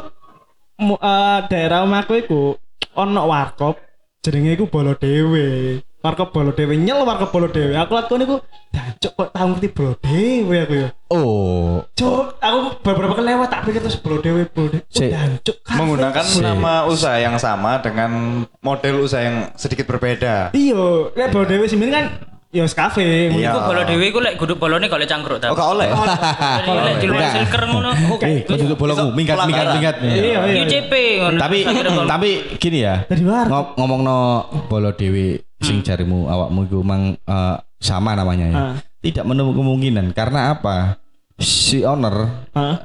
[1.01, 2.61] eh, daerah omahku iku
[2.93, 3.81] ono warkop
[4.21, 5.81] jenenge iku bolo dewe.
[6.01, 7.77] Warkop bolo dewe nyel warkop bolo dewe.
[7.77, 8.37] Aku lakon iku
[8.73, 10.89] dancuk kok tau ngerti bolo dewe aku ya.
[11.13, 15.13] Oh, Cuk, aku beberapa kali lewat tak pikir terus bolo dewe bolo dewe.
[15.13, 15.57] Dancuk.
[15.69, 16.41] Menggunakan Sih.
[16.41, 20.57] nama usaha yang sama dengan model usaha yang sedikit berbeda.
[20.57, 23.31] Iya, lek bolo dewe sini kan ya wis kafe.
[23.31, 23.55] Iya.
[23.55, 25.51] Iku bolo dhewe iku lek guduk bolone kalau cangkruk ta.
[25.51, 25.89] Oh, gak oleh.
[26.87, 27.91] Lek di luar silker ngono.
[28.21, 29.97] eh, kok duduk bolongmu, minggat, minggat, minggat.
[30.03, 30.63] Iya, iya.
[30.67, 31.39] UCP ngono.
[31.39, 31.59] Tapi,
[32.07, 33.07] tapi gini ya.
[33.07, 33.47] Dari luar.
[33.47, 34.19] Ngom- ngomong no
[34.67, 38.57] bolo dewi sing jarimu awakmu iku mang eh, sama namanya ya.
[38.59, 38.75] Ah.
[39.01, 41.01] Tidak menutup kemungkinan karena apa?
[41.41, 42.29] Si owner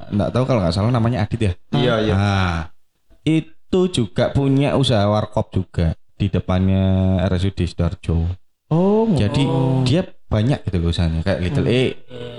[0.08, 1.52] enggak tahu kalau nggak salah namanya Adit ya.
[1.76, 2.14] Iya, iya.
[2.16, 2.56] Nah,
[3.28, 8.45] itu juga punya usaha warkop juga di depannya RSUD Sidoarjo.
[8.68, 9.46] Oh, Jadi
[9.86, 11.84] dia banyak gitu loh usahanya kayak Little E,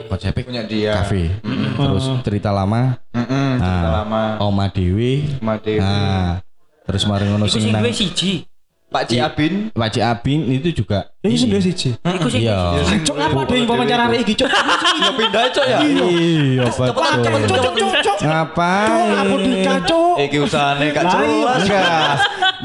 [0.06, 0.92] konsepnya Punya dia.
[0.96, 1.30] cafe,
[1.76, 3.94] terus cerita lama, Mm-mm, cerita Nah.
[4.02, 4.22] lama.
[4.42, 5.78] Oma Dewi, Made.
[5.78, 6.42] nah
[6.82, 8.42] terus mari ngono sing nang siji.
[8.86, 9.70] Pak Ci Abin.
[9.70, 11.90] Pak Cik Abin itu juga ini sudah siji.
[11.98, 12.58] Iku sing iya
[13.02, 14.48] Cuk apa ada yang wawancara hari ini cuk?
[14.96, 15.78] Ya pindah cok ya.
[15.84, 18.16] iya Cuk, betul cuk, cuk, cuk.
[18.22, 20.02] ngapain Cuk, aku.
[20.16, 21.12] Iki usahane gak iya.
[21.12, 21.58] jelas.
[21.60, 22.12] enggak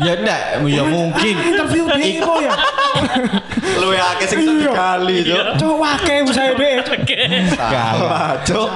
[0.02, 2.54] ya enggak ya mungkin Interview ya.
[3.82, 4.72] Luwe akeh sing satu Iya.
[4.72, 5.44] kali cok.
[5.58, 5.76] Cuk
[6.56, 6.76] deh.
[7.58, 8.70] Salah cok.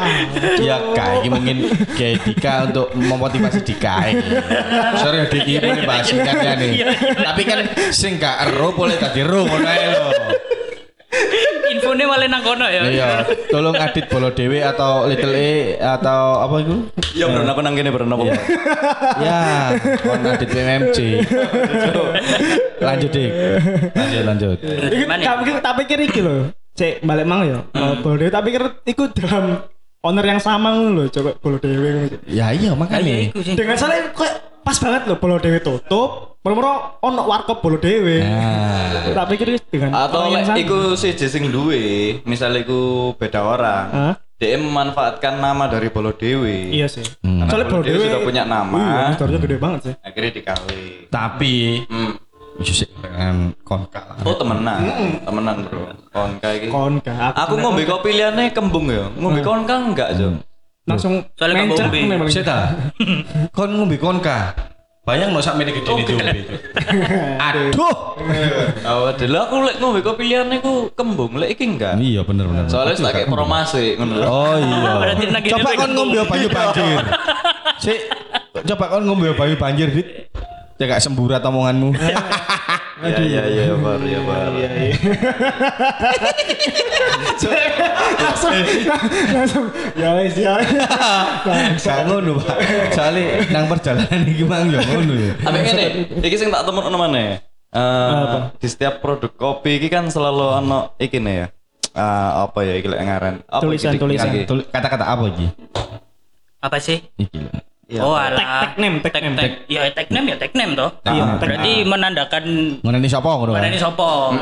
[0.59, 1.57] ya kayak ini mungkin
[1.95, 3.95] kayak Dika untuk memotivasi Dika
[4.99, 6.71] sorry ya Diki ini bahas nih
[7.15, 7.59] tapi kan
[7.91, 10.07] sing gak ero boleh tadi ero ngono ae lho
[11.65, 12.83] Infone malah nang kono ya.
[12.87, 13.09] iya
[13.47, 16.75] tolong Adit Bolo Dewe atau Little E atau apa itu
[17.15, 18.27] Ya bro, aku nang kene bro nopo.
[19.19, 20.97] ya kon Adit PMMC
[22.77, 23.31] lanjut dik
[23.95, 25.05] lanjut lanjut ya?
[25.23, 26.51] tak pikir tak pikir iki lho.
[26.75, 27.63] Cek balik mang ya.
[27.73, 29.63] Oh, Bolo Dewe tak pikir iku dalam
[30.03, 33.55] owner yang sama lho, coba Bolo Dewe ya iya makanya sih.
[33.55, 34.27] Dengan salah kok
[34.65, 36.41] pas banget lho Bolo Dewe tutup.
[36.41, 38.21] Moro-moro ono warkop Bolo Dewe.
[38.21, 40.57] nah Tak pikir dengan Atau yang sama.
[40.57, 43.85] iku siji sing duwe, misal iku beda orang.
[43.89, 44.13] Hah?
[44.35, 46.69] Dia memanfaatkan nama dari Bolo Dewi.
[46.69, 47.01] Iya sih.
[47.23, 47.49] Hmm.
[47.49, 48.77] Soalnya Bolo Bolo Dewi Dewe sudah punya nama.
[48.77, 49.93] Iya, historinya gede banget sih.
[50.01, 50.83] Akhirnya dikali.
[51.09, 51.55] tapi
[51.89, 52.13] Hmm.
[52.55, 54.15] Dengan konka lah.
[54.23, 54.79] Oh temenan,
[55.27, 55.91] temenan bro.
[56.07, 56.71] Konka iki.
[56.71, 57.11] Konka.
[57.35, 59.11] Aku ngombe kopi liane kembung ya.
[59.11, 60.39] Ngombe konka enggak, Jo.
[60.85, 61.99] Langsung Soalnya ngombe.
[62.05, 62.29] memang.
[62.29, 62.77] Seta,
[63.51, 64.53] kon ngombe konka.
[65.05, 66.17] Bayang no sak mene gede itu.
[67.37, 67.69] Aduh.
[68.89, 71.93] Oh, dulu aku lek ngombe kopi liane ku kembung, lek iki enggak.
[72.01, 72.65] Iya bener bener.
[72.65, 74.25] Soalnya tak kayak promosi ngono.
[74.25, 75.13] Oh iya.
[75.53, 76.97] Coba kon ngombe banyu banjir.
[77.85, 77.99] Sik,
[78.65, 80.09] coba kon ngombe banyu banjir, Dit.
[80.75, 81.93] Cek gak semburat omonganmu.
[82.95, 84.55] Iya iya iya bar ya bar.
[88.23, 88.51] langsung
[89.35, 89.65] langsung
[89.99, 90.55] ya wis ya.
[91.83, 92.57] Gak ngono, Pak.
[92.95, 95.33] Soale nang perjalanan iki mang yo ngono ya.
[95.43, 95.85] Ambek ngene,
[96.23, 97.43] iki sing tak temen mana?
[97.75, 101.47] Eh, di setiap produk kopi iki kan selalu ono iki nih ya.
[101.95, 103.35] Eh, apa ya iki lek ngaran?
[103.51, 104.31] Apa Tulisan, tulisan.
[104.31, 104.47] iki?
[104.47, 105.47] Tul- Kata-kata apa iki?
[106.63, 107.03] Apa sih?
[107.19, 108.01] Iki Iya.
[108.01, 108.61] oh Tag- alah.
[108.63, 109.35] tag name, tag name.
[109.35, 109.51] tag.
[109.67, 110.89] Ya tag name ya tag name toh.
[111.03, 112.43] Iya, Berarti menandakan
[112.81, 113.61] Ngeneni sapa ngono kan?
[113.63, 114.33] ini sopo.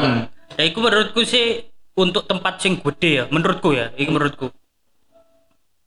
[0.54, 1.60] Ya iku menurutku sih
[1.94, 4.48] untuk tempat sing gede ya, menurutku ya, iku menurutku.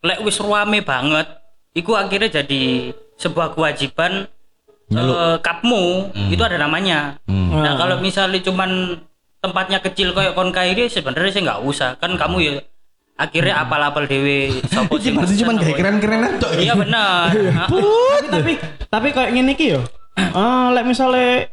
[0.00, 1.26] Lek wis ruame banget,
[1.72, 2.62] iku akhirnya jadi
[3.16, 4.28] sebuah kewajiban
[4.86, 5.16] Nyeluk.
[5.16, 5.82] eh, kapmu
[6.28, 7.18] itu ada namanya.
[7.24, 7.56] Hmm.
[7.56, 9.00] Nah kalau misalnya cuman
[9.40, 12.52] tempatnya kecil kayak kon kairi sebenarnya sih nggak usah kan kamu ya
[13.16, 16.50] akhirnya apal-apal dewe sopo Iki sing berarti pesen, cuman sopo- kayak keren-kerenan tok.
[16.54, 17.32] Iya benar.
[17.32, 17.66] Nah,
[18.22, 18.52] tapi tapi
[18.86, 19.80] tapi kayak ngene iki yo.
[20.14, 21.52] Ah, lek misale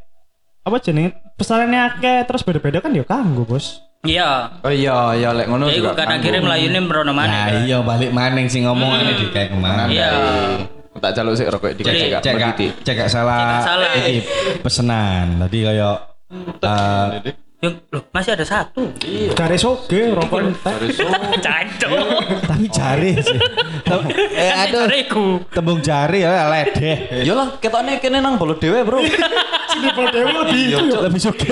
[0.61, 3.79] apa jenenge pesanannya akeh terus beda-beda kan ya kanggo, Bos.
[4.03, 4.59] Iya.
[4.59, 5.95] Oh iya iya lek ngono Ya juga.
[5.95, 7.63] kan akhirnya melayune merono Nah, mana.
[7.63, 9.87] iya balik maneng sing ngomongane di kayak ke mana.
[9.87, 10.11] Iya.
[10.93, 12.35] Tak jaluk sik rokok di cek Cek
[12.83, 13.63] cek salah.
[13.97, 14.19] Iki
[14.59, 15.39] pesenan.
[15.41, 15.95] Tadi kayak
[17.63, 18.91] Yang loh, masih ada satu.
[19.39, 20.75] Jare soge rokok entek.
[21.47, 21.91] Cancok.
[22.43, 23.39] tapi jari sih.
[24.35, 25.39] eh aduh, Jariku.
[25.47, 27.23] tembung jari ya ledeh.
[27.23, 28.99] Yo lah, ketokne kene nang bolo dhewe, Bro.
[29.73, 31.01] Sini Bolo Dewe lebih itu yo.
[31.01, 31.49] Lebih suka.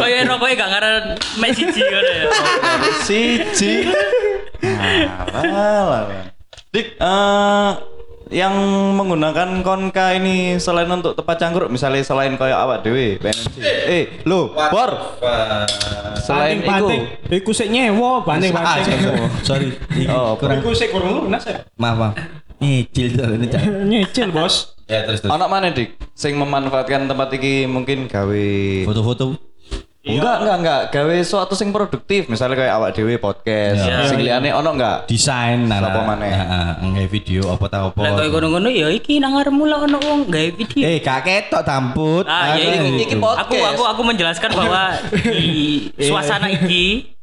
[0.00, 1.04] Kayak rokoknya gak ngaran
[1.36, 2.24] mek siji ngono ya.
[3.04, 3.72] Siji.
[5.36, 6.32] Alah.
[6.72, 7.70] Dik, eh
[8.30, 8.54] yang
[8.94, 13.58] menggunakan konka ini selain untuk tempat cangkruk misalnya selain kayak awak dewe PNJ.
[13.84, 15.18] Eh, lo, Bor.
[16.16, 17.36] Selain banting, itu.
[17.36, 18.98] iku sik nyewa, banting Ah, banting.
[19.42, 19.68] sorry.
[20.06, 21.66] Oh, kurang Iku sik kurang lunas ya.
[21.74, 22.14] maaf maaf.
[22.60, 23.62] Nyicil soalnya Cak.
[23.90, 24.76] Nyicil, Bos.
[24.84, 25.32] Ya terus terus.
[25.32, 25.96] Anak mana dik?
[26.12, 28.46] Sing memanfaatkan tempat iki mungkin gawe
[28.84, 29.49] Foto-foto.
[30.18, 30.82] Enggak, enggak, enggak.
[30.90, 33.78] Gawe suatu sing produktif, misalnya kayak awak dewe podcast.
[33.78, 34.08] Iya.
[34.10, 35.06] Sing liyane ono enggak?
[35.06, 35.78] Desain nah.
[35.78, 36.32] Sapa maneh?
[36.34, 38.00] Heeh, nggak video apa ta apa.
[38.02, 40.82] Lah koyo ngono-ngono ya iki nang ngarepmu lah ono wong gawe video.
[40.82, 42.24] Eh, gak ketok tamput.
[42.26, 42.90] Ah, ya Aduh.
[42.90, 43.46] ini, iki podcast.
[43.46, 44.82] aku aku aku menjelaskan bahwa
[45.14, 45.48] di
[46.10, 47.14] suasana iki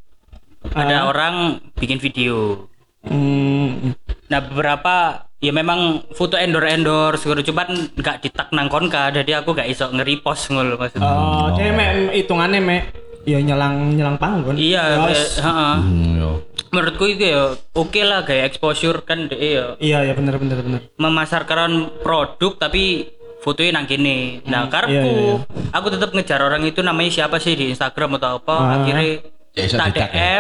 [0.72, 2.68] ada orang bikin video.
[3.04, 3.96] Hmm.
[4.28, 9.54] Nah beberapa ya memang foto endor endor segala cuman nggak ditak nang konka jadi aku
[9.54, 11.06] gak iso nge-repost ngono maksudnya.
[11.06, 12.82] Oh, dia mek hitungannya mek
[13.22, 14.58] ya nyelang nyelang panggon.
[14.58, 15.14] Iya, Bos.
[15.14, 15.76] kayak- heeh.
[15.78, 16.32] Hmm, yo.
[16.68, 20.82] menurutku itu ya oke lah kayak exposure kan dia ya Iya, ya bener bener bener.
[21.00, 23.08] memasarkan produk tapi
[23.40, 24.44] fotonya nang kene.
[24.44, 25.72] Nah, karepku iya, iya.
[25.72, 28.56] aku tetap ngejar orang itu namanya siapa sih di Instagram atau apa.
[28.58, 28.70] Ah.
[28.82, 29.22] Akhirnya
[29.58, 30.38] Ya, tak ditak ya.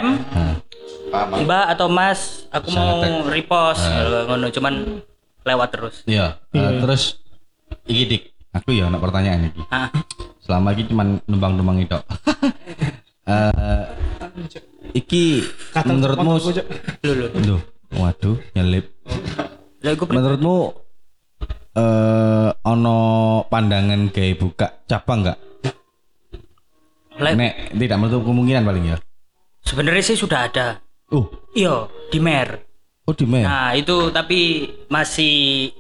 [1.08, 3.32] Nah, Mbak atau Mas, aku Bisa mau ngetek.
[3.32, 4.26] repost Ah.
[4.26, 4.74] ngono cuman
[5.41, 5.96] lewat terus.
[6.04, 6.36] Iya.
[6.52, 7.24] eh, terus
[7.86, 9.62] iki dik, aku ya ada pertanyaan iki.
[9.67, 9.88] Ah,
[10.38, 11.98] Selama iki cuman numpang-numpang itu.
[13.28, 13.84] Eh
[14.93, 16.63] iki Kata menurutmu lho
[17.04, 17.28] lho.
[17.36, 17.62] Duh,
[17.93, 18.88] waduh, nyelip.
[19.82, 20.56] Lah iku pri- Menurutmu
[21.74, 22.98] eh ono
[23.46, 25.39] pandangan gaya buka cabang nggak?
[27.20, 28.98] Nek tidak menutup kemungkinan paling ya.
[29.60, 30.80] sebenarnya sih sudah ada.
[31.08, 32.67] Uh, Iya, di Mer.
[33.08, 33.48] oh di Mer.
[33.48, 35.72] Nah, itu tapi masih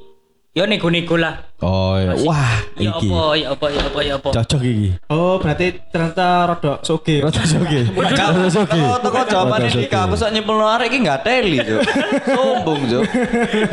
[0.57, 1.45] yo nego-nego lah.
[1.57, 2.13] Oh, iya.
[2.21, 4.29] wah, Ya iki apa, ya apa, ya apa, ya apa.
[4.31, 4.89] cocok iki.
[5.07, 7.17] Oh, berarti ternyata rodok soge.
[7.17, 7.81] Rada soge.
[7.87, 8.77] Rada soge.
[8.79, 9.89] Kalau toko jawaban ini soge.
[9.89, 11.81] aku sak nyempel arek iki enggak teli, Cuk.
[12.27, 13.03] Sombong, Cuk.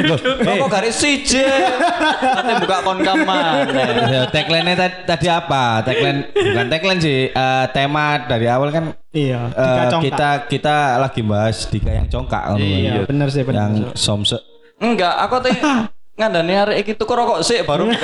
[0.02, 1.44] Loh, eh, Kok garis siji.
[1.44, 3.88] Nanti buka konka maneh.
[4.06, 5.80] ya, tagline-nya tadi, apa?
[5.80, 10.02] Tagline bukan tagline sih, eh, tema dari awal kan Iya, dikacongkak.
[10.02, 12.66] kita kita lagi bahas Dika yang congkak ngono kan.
[12.66, 13.56] Iya, bener sih bener.
[13.56, 14.40] yang somse
[14.74, 15.54] Enggak, aku teh
[16.14, 17.90] ngandani arek iki tuku rokok sik baru.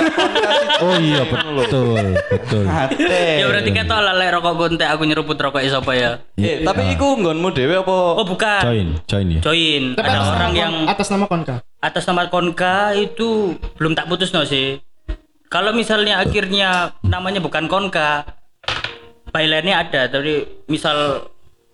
[0.81, 2.65] Oh iya betul betul.
[2.65, 3.37] Ate.
[3.37, 6.11] Ya berarti lah lek rokok gontek aku nyeruput rokok sapa ya.
[6.41, 8.17] Eh, tapi iku nggonmu dhewe apa?
[8.17, 8.65] Oh bukan.
[8.65, 9.39] Join join ya.
[9.45, 9.83] Join.
[9.93, 11.61] Tapi Ada orang yang atas nama konka.
[11.81, 14.81] atas nama Konka itu belum tak putus no sih.
[15.53, 18.25] Kalau misalnya akhirnya namanya bukan Konka,
[19.29, 20.01] byline-nya ada.
[20.09, 21.27] Tapi misal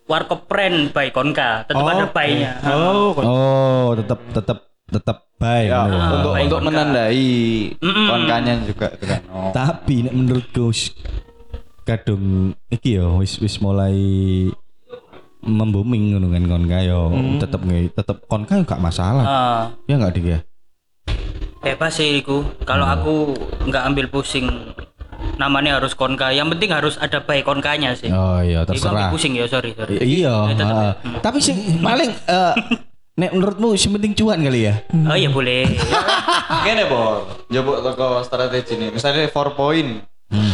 [0.07, 2.59] Warkop Friend by Konka, tetap ada by-nya.
[2.71, 5.67] Oh, Oh tetap tetap tetap baik.
[5.67, 6.01] Ya, ya.
[6.11, 7.25] untuk baik untuk menandai
[7.77, 8.05] Mm-mm.
[8.07, 9.21] konkanya juga kan.
[9.27, 9.51] Oh.
[9.51, 10.73] Tapi nek menurutku
[11.81, 12.25] kadung
[12.67, 13.95] iki ya wis wis mulai
[15.39, 16.99] membuming ngono kan konka yo
[17.37, 19.23] tetep nge tetep konka gak masalah.
[19.23, 20.39] Ah, Ya enggak dik ya?
[21.57, 22.47] bebas sih iku.
[22.63, 24.47] Kalau aku nggak ambil pusing
[25.35, 26.31] namanya harus Konka.
[26.31, 28.07] Yang penting harus ada by Konkanya sih.
[28.07, 29.11] Oh iya Iku terserah.
[29.11, 29.99] pusing ya, sorry, sorry.
[29.99, 30.91] Iya, Ya, tetep heeh.
[31.19, 32.53] tapi sing paling eh,
[33.17, 34.77] nek menurutmu sing penting cuan kali ya?
[35.03, 35.65] Oh iya boleh.
[36.61, 37.25] Gini, Bor.
[37.43, 38.93] Coba toko strategi nih.
[38.93, 40.05] Misalnya 4 point.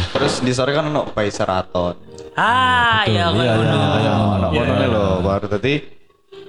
[0.08, 1.92] Terus di sore kan ono buy seraton.
[2.34, 3.74] ah, iya Iya, kayak ngono.
[3.94, 4.62] iya, iya, Ono iya.
[4.64, 5.74] ngono lho, baru tadi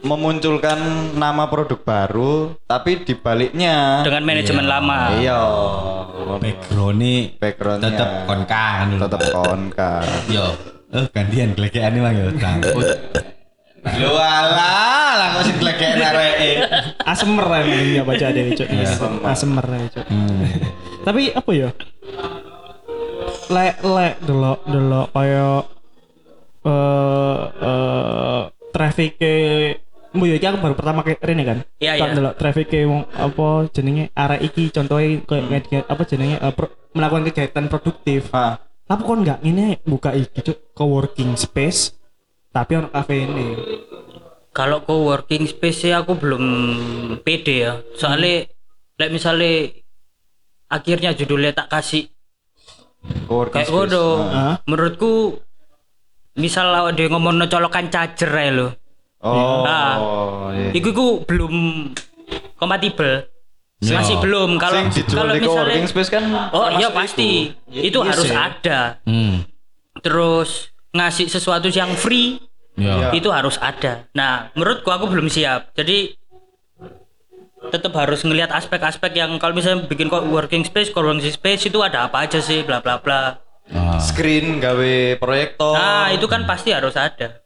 [0.02, 0.78] memunculkan
[1.14, 5.14] nama produk baru tapi di baliknya Dengan manajemen lama.
[5.16, 5.42] iya
[6.38, 9.02] Background-nya backgroundnya tetep konka kan dulu.
[9.02, 9.94] tetep konka
[10.28, 10.46] Yo,
[10.92, 12.86] eh gantian gelekekan mang yo tangkut.
[13.86, 16.52] Lu alah, lah kok sing gelekekan areke.
[17.02, 18.68] Asemer ya ya baca deh, Cuk.
[19.22, 20.06] Asemer ya, Cuk.
[21.04, 21.70] Tapi apa ya?
[23.46, 25.50] Lek lek delok delok kaya
[26.66, 28.42] eh eh
[28.74, 29.14] traffic
[30.16, 31.60] Mbak ya iki aku baru pertama ke rene kan.
[31.78, 32.16] Iya, Tak iya.
[32.16, 37.28] delok traffic wong apa jenenge arek iki contohnya kayak ngedit- apa jenenge eh, pro- melakukan
[37.28, 38.32] kegiatan produktif.
[38.32, 41.92] ah Tapi kon nggak ini buka iki cuk co-working space
[42.56, 43.48] tapi ono cafe ini.
[44.56, 46.44] Kalau co-working space sih aku belum
[47.20, 47.74] pede ya.
[48.00, 48.48] Soalnya
[48.96, 49.68] lek misalnya
[50.72, 52.08] akhirnya judulnya tak kasih
[53.28, 53.76] co-working kayak space.
[53.76, 54.06] ngono.
[54.24, 54.56] Hah?
[54.64, 55.44] Menurutku
[56.40, 58.72] misal awak dia ngomong colokan charger ae lho.
[59.20, 59.94] oh Nah,
[60.56, 60.72] iya.
[60.72, 61.54] Iku iku belum
[62.56, 63.28] kompatibel.
[63.84, 66.24] Masih belum kalau kalau misalnya co-working space kan
[66.56, 67.52] Oh iya pasti.
[67.68, 68.36] Itu, Iya harus sih.
[68.40, 69.04] ada.
[69.04, 69.44] Hmm.
[70.00, 72.40] Terus ngasih sesuatu yang free
[72.80, 73.12] Yo.
[73.12, 74.08] itu harus ada.
[74.16, 75.76] Nah, menurutku aku belum siap.
[75.76, 76.16] Jadi
[77.66, 82.08] tetap harus ngelihat aspek-aspek yang kalau misalnya bikin kok working space, co-working space itu ada
[82.08, 83.42] apa aja sih, bla bla bla.
[83.74, 87.42] Ah, screen gawe proyektor Nah, itu kan pasti harus ada.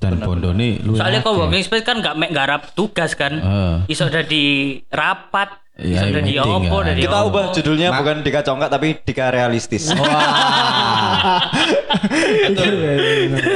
[0.00, 0.96] dan bondone lu.
[0.96, 3.36] Soalnya co-working space kan nggak mek garap tugas kan.
[3.36, 3.74] Heeh.
[3.84, 6.92] Iso udah di rapat, Ya, meeting, opo, kan.
[6.92, 7.28] dari Kita opo.
[7.32, 9.88] ubah judulnya bukan Dika Congkak tapi Dika Realistis.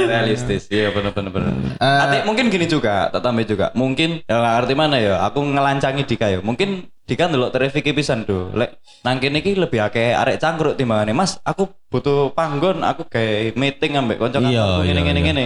[0.05, 3.67] realistis iya bener bener bener Eh, Ati, mungkin gini juga tak tambah juga.
[3.75, 5.19] Mungkin ya ngerti mana ya?
[5.27, 6.39] Aku ngelancangi Dika ya.
[6.39, 11.13] Mungkin Dika ndelok traffic pisan do lek nang kene iki lebih akeh arek cangkruk timbangane.
[11.13, 15.25] Mas aku butuh panggon aku kayak meeting ambek kanca Iya, kancaku ngene iya, ngene iya.
[15.29, 15.45] ngene.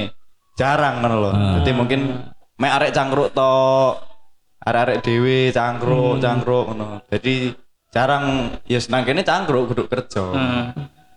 [0.56, 1.32] Jarang ngono lho.
[1.60, 2.00] Jadi mungkin
[2.56, 3.52] mek arek cangkruk to
[4.60, 7.56] arek-arek dhewe cangkruk cangkruk ngono jadi
[7.90, 10.70] jarang ya nang kene cangkruk kudu kerja Hmm.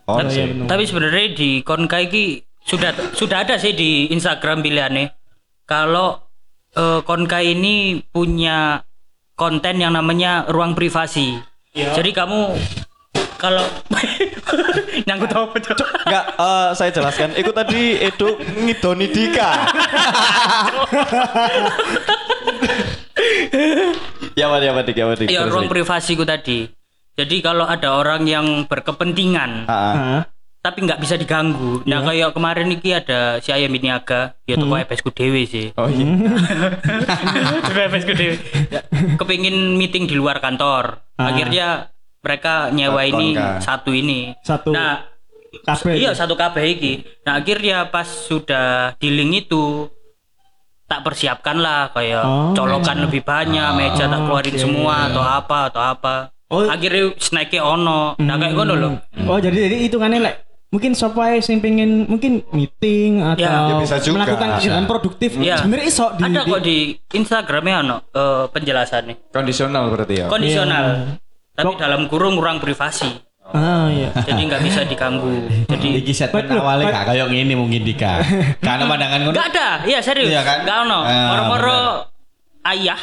[0.02, 0.66] Oh, tapi, sih.
[0.66, 5.14] tapi sebenarnya di Konka iki sudah sudah ada sih di Instagram pilihannya.
[5.62, 6.26] Kalau
[6.74, 8.82] eh, Konka ini punya
[9.38, 11.38] konten yang namanya ruang privasi.
[11.70, 12.50] Jadi kamu
[13.38, 13.62] kalau
[15.06, 15.78] nyangkut apa Cok?
[16.10, 17.38] Enggak, eh, saya jelaskan.
[17.38, 19.50] Itu tadi Edo ngidoni Dika.
[24.38, 25.26] ya apa ya apa Dik, ya apa Dik.
[25.28, 26.68] Iya, Terus, ruang privasiku tadi.
[27.12, 29.68] Jadi kalau ada orang yang berkepentingan.
[29.68, 30.20] Heeh.
[30.62, 31.82] tapi nggak bisa diganggu.
[31.90, 35.74] Nah, kayak kemarin iki ada si Ayam Niaga, ya toko FS ku dewe sih.
[35.74, 36.06] Oh iya.
[37.66, 38.38] Toko ku dewe.
[38.70, 38.86] Ya,
[39.18, 41.02] Kepingin meeting di luar kantor.
[41.18, 41.90] Akhirnya
[42.22, 43.58] mereka nyewa ini Konka.
[43.58, 44.38] satu ini.
[44.46, 45.02] Satu Nah,
[45.66, 45.98] kabeh.
[45.98, 46.92] iya satu kabeh iki.
[47.26, 49.90] Nah, akhirnya pas sudah di link itu
[50.92, 52.52] tak persiapkan lah kayak Oh.
[52.52, 54.60] colokan lebih banyak, meja tak keluarin oke.
[54.60, 56.14] semua atau apa atau apa.
[56.46, 56.68] Oh.
[56.68, 58.12] Akhirnya snack ono.
[58.14, 58.92] Nah, kayak ngono loh.
[59.24, 60.36] Oh jadi jadi hitungannya lek
[60.68, 64.24] mungkin siapa sing pengen mungkin meeting atau Ya, ya bisa juga.
[64.24, 65.60] melakukan kegiatan produktif Iya.
[65.60, 66.76] sebenarnya iso di, ada di- kok di
[67.12, 69.14] Instagramnya ono eh, penjelasannya.
[69.28, 70.26] Kondisional berarti ya.
[70.28, 70.84] Kondisional.
[71.52, 73.08] Tapi Kok- dalam kurung kurang privasi.
[73.50, 75.28] Ah iya Jadi nggak bisa diganggu.
[75.66, 78.22] Jadi Iki Betul, awalnya gak kayak gini mungkin Dika.
[78.66, 79.34] Karena pandangan ngono.
[79.34, 79.68] nggak ada.
[79.82, 80.30] Iya serius.
[80.30, 80.62] Iya kan?
[80.62, 80.98] Nggak ono.
[81.02, 81.80] Ah, Moro-moro
[82.70, 83.00] ayah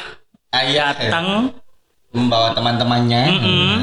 [0.50, 1.54] Ayah eh, datang.
[2.10, 3.22] membawa teman-temannya.
[3.30, 3.78] Mm-mm.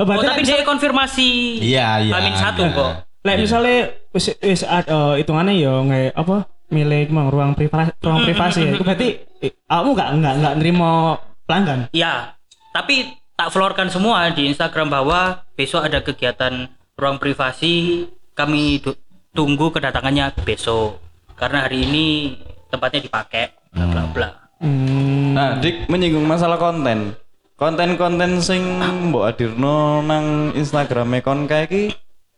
[0.00, 1.62] oh, Oh, tapi dia konfirmasi.
[1.62, 2.12] Iya, iya.
[2.18, 2.74] Amin satu iya.
[2.74, 2.92] kok.
[3.18, 3.78] lek misalnya
[4.14, 8.84] wis wis eh, hitungannya ya nggak apa milih emang ruang privasi ruang privasi ya itu
[8.86, 9.08] berarti
[9.42, 12.38] eh, kamu nggak nggak nggak nerima pelanggan Iya.
[12.70, 16.66] Tapi tak florkan semua di Instagram bahwa besok ada kegiatan
[16.98, 18.04] ruang privasi.
[18.34, 18.82] Kami
[19.30, 20.98] tunggu kedatangannya besok.
[21.38, 22.34] Karena hari ini
[22.66, 23.54] tempatnya dipakai.
[23.70, 24.28] Bla bla bla.
[24.58, 25.38] hmm.
[25.38, 27.14] Nah, Dik menyinggung masalah konten.
[27.54, 28.62] Konten-konten sing
[29.10, 31.90] mbok adirno nang Instagrame Konka iki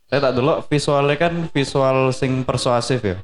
[0.08, 3.16] saya tak dulu visualnya kan visual sing persuasif ya.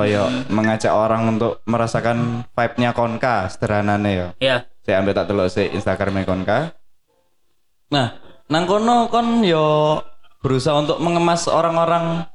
[0.00, 4.28] Kayak mengajak orang untuk merasakan vibe-nya Konka sederhanane ya.
[4.40, 4.56] Ya.
[4.84, 6.77] saya ambil tak delok si Instagramnya Konka.
[7.88, 8.20] Nah,
[8.52, 10.00] nang kono kon yo
[10.44, 12.28] berusaha untuk mengemas orang-orang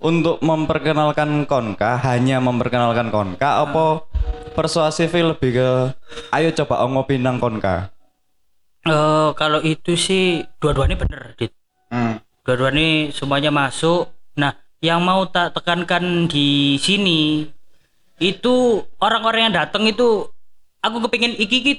[0.00, 4.06] untuk memperkenalkan Konka, hanya memperkenalkan Konka apa
[4.56, 5.68] persuasifnya lebih ke
[6.32, 7.92] ayo coba ngopi nang Konka.
[8.88, 11.52] Eh, kalau itu sih dua-duanya bener, Dit.
[11.92, 12.22] Hmm.
[12.46, 14.08] Dua-duanya semuanya masuk.
[14.40, 17.44] Nah, yang mau tak tekankan di sini
[18.18, 20.26] itu orang-orang yang datang itu
[20.80, 21.72] aku kepingin iki iki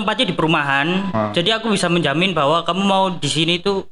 [0.00, 0.86] tempatnya di perumahan.
[1.12, 1.30] Ah.
[1.36, 3.84] Jadi aku bisa menjamin bahwa kamu mau di sini itu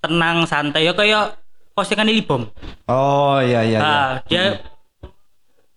[0.00, 1.36] tenang santai ya kayak
[1.74, 2.46] postingan ini bom.
[2.88, 3.80] Oh iya iya iya.
[3.82, 4.44] Ah, dia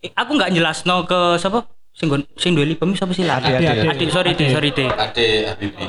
[0.04, 1.64] Eh, aku nggak jelas no ke siapa
[1.96, 3.80] sing sing duwe libom siapa sih lah Ade, Ade, ade.
[3.88, 3.90] ade.
[3.96, 4.70] Adik, sorry deh, sorry.
[4.76, 5.84] Ade Habibi.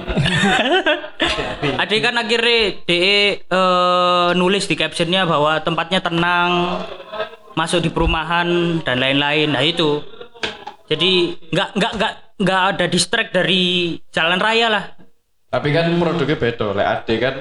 [1.83, 6.79] Adik kan akhirnya DE eh, nulis di captionnya bahwa tempatnya tenang,
[7.59, 9.51] masuk di perumahan dan lain-lain.
[9.51, 9.99] Nah itu,
[10.87, 13.63] jadi nggak nggak nggak nggak ada distract dari
[14.11, 14.85] jalan raya lah.
[15.49, 16.67] Tapi kan produknya beda.
[16.73, 17.35] Lek ade kan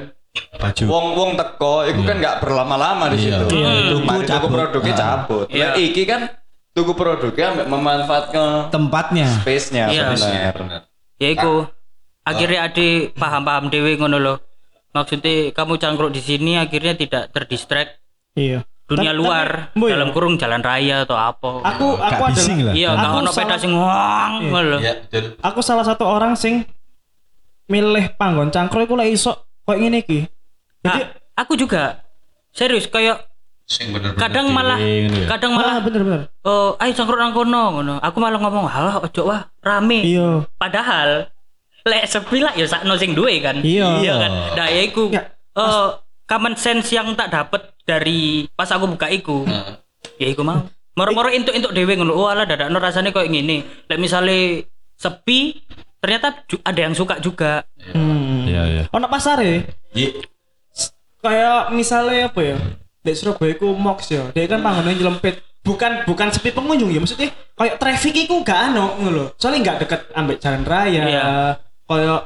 [0.53, 0.83] Baju.
[0.85, 3.41] wong wong teko itu kan nggak berlama-lama di Iya.
[3.41, 3.55] situ.
[3.55, 4.49] Iya, Tuku tuku cabut.
[4.51, 4.99] produknya Ah.
[4.99, 5.45] cabut.
[5.49, 5.67] Iya.
[5.67, 6.21] Lek iki kan
[6.71, 9.27] tuku produknya ambek memanfaatkan Tempatnya.
[9.39, 10.01] space-nya Iya.
[10.13, 10.49] sebenarnya.
[11.17, 11.53] Ya itu,
[12.23, 14.37] akhirnya adik paham-paham dewe ngono loh.
[14.91, 17.97] Maksudnya kamu cangkruk di sini akhirnya tidak terdistract
[18.35, 21.51] iya dunia Tapi- luar tapi, ya, dalam kurung jalan raya atau apa.
[21.61, 22.73] aku Gak aku bising adalah lah.
[22.73, 24.31] Iya, Aku nggak ono salah- peda sing wong.
[24.77, 25.25] Iya, betul.
[25.39, 26.67] aku salah satu orang sing
[27.65, 30.19] milih panggon cangkruk iku lek iso koyo ngene iki
[30.83, 32.03] Nah, jadi aku juga
[32.49, 33.23] serius kayak
[33.63, 35.25] Sing bener-bener kadang malah ngono ya.
[35.25, 38.99] kadang malah malah bener bener oh ayo cangkruk nang kono ngono aku malah ngomong halah
[38.99, 41.31] ojo wah rame iya padahal
[41.81, 43.87] lek sepi lah ya sakno sing duwe kan Iya.
[44.19, 45.23] kan nah ya iku Ya,
[45.55, 45.87] eh,
[46.25, 49.43] common sense yang tak dapat dari pas aku buka iku
[50.17, 50.63] ya iku mau.
[50.93, 52.13] Moro-moro entuk-entuk dhewe ngono.
[52.13, 53.65] Oh alah dadakno rasane koyo ngene.
[53.89, 55.57] Lek misale sepi
[55.97, 57.65] ternyata ada yang suka juga.
[57.91, 58.45] Hmm.
[58.45, 58.83] Iya, iya.
[58.91, 59.65] ono pasare
[59.95, 60.19] Iya.
[61.23, 62.57] kayak misalnya apa ya?
[63.03, 64.29] Di Surabaya ku Mox ya.
[64.35, 65.41] Dia kan panggonnya nyelempit.
[65.63, 70.01] Bukan bukan sepi pengunjung ya maksudnya kayak traffic iku gak ano ngono soalnya gak deket
[70.11, 71.03] ambek jalan raya.
[71.07, 71.23] Iya.
[71.87, 72.21] kayak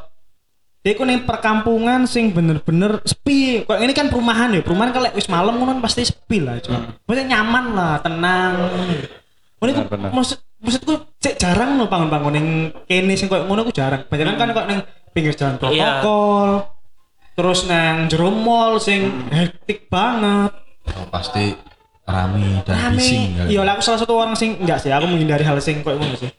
[0.88, 3.68] Dia iku ning perkampungan sing bener-bener sepi.
[3.68, 7.04] Kok ini kan perumahan ya, perumahan kalau wis malam ngono kan pasti sepi lah, Cuk.
[7.04, 8.56] Maksudnya nyaman lah, tenang.
[9.60, 10.16] Bener-bener.
[10.16, 12.48] maksud maksudku cek jarang loh bangun-bangun ning
[12.88, 14.08] kene sing koyo ngono ku jarang.
[14.08, 14.80] Banyak kan kok ning
[15.12, 16.72] pinggir jalan protokol.
[17.36, 20.56] Terus nang jero mall sing hektik banget.
[20.88, 21.52] Oh, pasti
[22.08, 23.40] rame dan bising Rame.
[23.44, 23.50] kali.
[23.52, 26.16] Iya, lah aku salah satu orang sing enggak sih, aku menghindari hal sing koyo ngono
[26.16, 26.32] sih.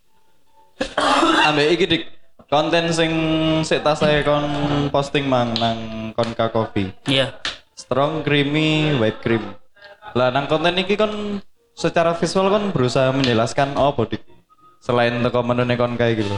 [1.52, 2.02] Ambek iki dik
[2.48, 3.12] konten sing
[3.60, 4.48] sik saya kon
[4.88, 6.90] posting mang nang Konka Coffee.
[7.04, 7.36] Iya.
[7.76, 9.44] Strong creamy white cream.
[10.16, 11.44] Lah nang konten iki kon
[11.76, 14.24] secara visual kon berusaha menjelaskan apa dik
[14.80, 16.36] selain teko menune kon kayak gitu.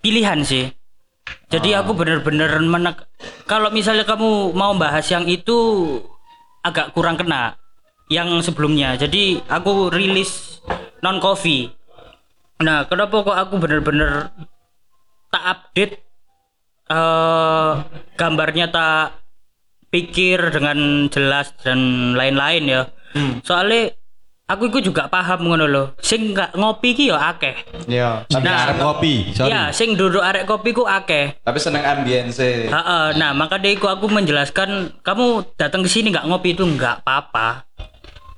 [0.00, 0.72] Pilihan sih.
[1.52, 3.04] Jadi aku bener-bener menek
[3.44, 5.84] kalau misalnya kamu mau bahas yang itu
[6.64, 7.60] agak kurang kena
[8.08, 8.96] yang sebelumnya.
[8.96, 10.64] Jadi aku rilis
[11.04, 11.68] non coffee.
[12.58, 14.32] Nah, kenapa kok aku bener-bener
[15.28, 15.94] tak update
[16.88, 17.72] eh
[18.16, 19.20] gambarnya tak
[19.88, 22.82] pikir dengan jelas dan lain-lain ya.
[23.44, 23.92] Soalnya
[24.48, 25.86] aku itu juga paham ngono loh.
[26.00, 27.56] Sing nggak ngopi ki ya akeh.
[27.88, 28.24] Iya.
[28.28, 29.52] Tapi Nah, arep kopi, sorry.
[29.52, 31.36] Ya, sing duduk arek kopi ku akeh.
[31.44, 32.40] Tapi seneng ambience.
[32.40, 37.04] Heeh, nah maka dari itu aku menjelaskan kamu datang ke sini nggak ngopi itu nggak
[37.04, 37.68] apa-apa.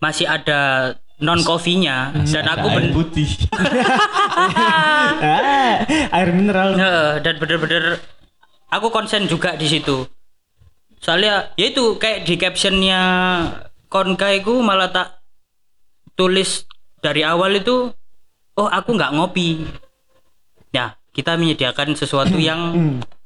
[0.03, 3.29] Masih ada non kopinya dan aku Air putih.
[5.21, 6.75] ah, air mineral.
[6.75, 8.01] Heeh, dan bener-bener
[8.73, 10.09] aku konsen juga di situ.
[11.01, 13.01] Soalnya ya itu kayak di captionnya
[13.91, 15.19] Konka itu malah tak
[16.15, 16.65] tulis
[17.03, 17.91] dari awal itu
[18.57, 19.67] oh aku nggak ngopi.
[20.73, 22.61] Ya kita menyediakan sesuatu yang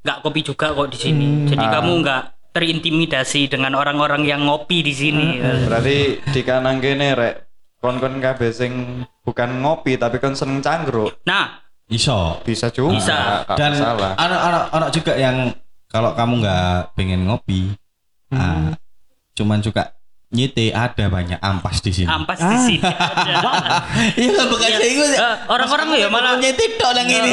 [0.03, 1.27] nggak kopi juga kok di sini.
[1.47, 2.23] Jadi kamu nggak
[2.55, 5.43] terintimidasi dengan orang-orang yang ngopi di sini.
[5.43, 7.44] Berarti di kanan kene rek
[7.85, 8.73] kon-kon kabeh sing
[9.21, 11.21] bukan ngopi tapi kon seneng cangkruk.
[11.29, 12.41] Nah, Iso.
[12.41, 12.97] Bisa juga.
[12.97, 13.45] Bisa.
[13.45, 13.77] Gak Dan
[14.17, 15.53] anak-anak anak juga yang
[15.87, 17.77] kalau kamu nggak pengen ngopi,
[18.33, 18.73] ah,
[19.37, 19.93] cuman juga
[20.35, 22.09] nyete ada banyak ampas di sini.
[22.11, 22.83] ampas di sini.
[24.19, 24.79] Iya bukan Iya.
[24.81, 25.05] saya itu.
[25.47, 27.31] Orang-orang ya malah nyete tok nang ini.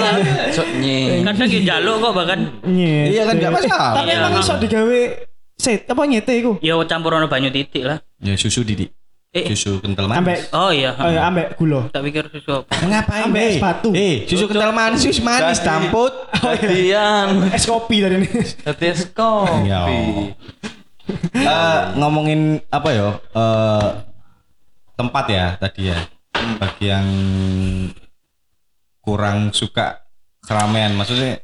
[0.51, 1.23] Cok nye.
[1.25, 2.39] kadang ya kok bahkan.
[3.09, 3.91] Iya kan nggak masalah.
[3.97, 5.01] Tapi Iya, emang iso digawe
[5.57, 6.51] set apa nyete iku?
[6.61, 7.97] ya campur ono banyu titik lah.
[8.21, 8.93] Ya susu didik.
[9.32, 9.47] Eh.
[9.55, 10.51] Susu kental Ambek manis.
[10.51, 10.91] Oh iya.
[10.91, 11.88] oh, ya, ambek gula.
[11.88, 12.67] Tak pikir sesuatu.
[12.67, 13.63] Ngapain Ambek es be?
[13.63, 13.89] batu.
[13.95, 16.11] Eh, susu kental manis wis manis Jadi- camput.
[16.59, 17.47] Jadian.
[17.55, 18.27] Es kopi tadi ini.
[18.27, 19.71] Dadi es kopi.
[19.71, 19.88] Ya.
[21.32, 23.07] Eh, ngomongin apa ya?
[23.32, 23.88] Eh,
[24.99, 25.97] tempat ya tadi ya.
[26.59, 27.07] Bagi yang
[28.99, 30.03] kurang suka
[30.43, 31.39] keramaian, maksudnya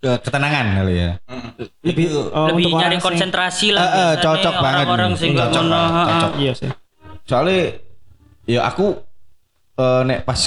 [0.00, 1.10] ketenangan kali ya.
[1.84, 3.84] Lebih oh, Lebih nyari konsentrasi lah.
[3.84, 6.32] Eh, biasanya cocok banget Orang-orang sing Cocok cocok.
[6.40, 6.72] Iya sih.
[7.28, 7.76] Soalnya
[8.44, 8.96] ya aku
[9.76, 10.40] eh, nek pas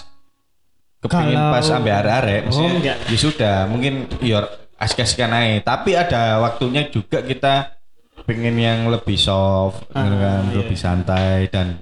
[0.99, 2.97] kepingin Kalau- pas ambil arek-arek, Oh, enggak.
[3.05, 4.43] ya sudah mungkin ya
[4.75, 5.61] asik-asikan aja.
[5.63, 7.77] Tapi ada waktunya juga kita
[8.21, 10.55] pengen yang lebih soft, Ah, gitu kan, iya.
[10.57, 11.82] lebih santai dan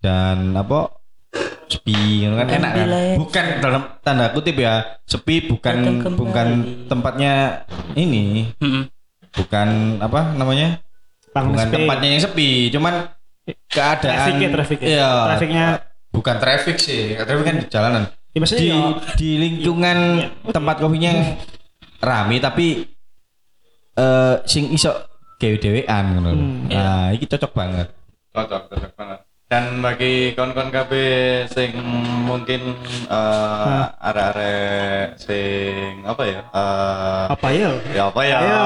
[0.00, 0.96] dan apa
[1.70, 5.76] sepi gitu kan enak kan bukan dalam tanda kutip ya sepi bukan
[6.18, 6.48] bukan
[6.90, 7.62] tempatnya
[7.94, 8.50] ini
[9.30, 9.68] bukan
[10.00, 10.82] apa namanya
[11.30, 11.76] Bangun bukan sepi.
[11.78, 12.94] tempatnya yang sepi cuman
[13.66, 14.88] keadaan Trafiknya, trafiknya.
[14.88, 15.64] iya Trafiknya
[16.10, 19.98] bukan traffic sih traffic kan di jalanan Ya, di ya- di lingkungan
[20.46, 21.10] tempat kopinya
[21.98, 22.86] rame tapi
[23.92, 24.94] eh sing iso
[25.36, 26.38] dewe-dewean ngono lho.
[26.38, 26.68] Hmm.
[26.68, 27.88] nah iki cocok banget
[28.30, 29.18] Cocok, cocok banget.
[29.50, 30.92] Dan bagi kon-kon KB
[31.50, 31.74] sing
[32.22, 32.78] mungkin
[33.10, 36.40] eh arek-arek sing apa ya?
[36.54, 37.70] Eh apa ya?
[37.90, 38.38] ya apa ya?
[38.38, 38.62] Ayo,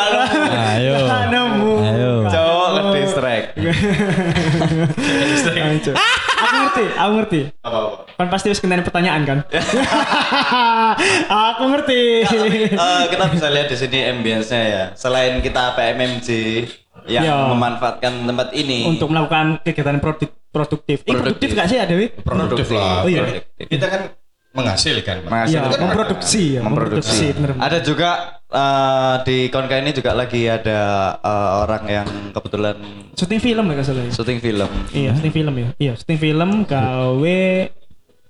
[0.00, 0.20] ayo.
[0.48, 0.94] Ayo
[1.28, 1.72] nemu.
[1.84, 2.12] Ayo.
[2.24, 3.46] Cowok ke distract.
[5.56, 5.92] Ayo,
[6.36, 7.40] Aku ngerti, aku ngerti.
[7.60, 8.08] Apa-apa.
[8.16, 9.38] Kan pasti harus kentain pertanyaan kan?
[11.52, 12.24] aku ngerti.
[12.24, 14.84] Eh, kita bisa lihat di sini ambience-nya ya.
[14.96, 16.28] Selain kita PMMJ
[17.04, 17.34] yang Ya.
[17.48, 20.98] memanfaatkan tempat ini Untuk melakukan kegiatan produk produktif.
[21.02, 22.08] Eh, produktif gak sih ya Dewi?
[22.16, 23.22] produktif lah Oh, iya.
[23.22, 23.66] produktif.
[23.68, 24.02] kita kan
[24.50, 25.16] menghasilkan.
[25.22, 25.68] Menghasilkan.
[25.68, 26.60] Iya, memproduksi ya.
[26.60, 27.24] memproduksi.
[27.30, 27.50] bener.
[27.58, 28.10] Ada juga
[28.48, 30.80] eh, di Konka ini juga lagi ada
[31.14, 32.76] eh, orang yang kebetulan
[33.12, 34.10] Syuting film ya salah ya?
[34.10, 34.70] syuting film.
[34.90, 35.68] Iya, syuting film ya.
[35.76, 37.40] Iya, syuting film gawe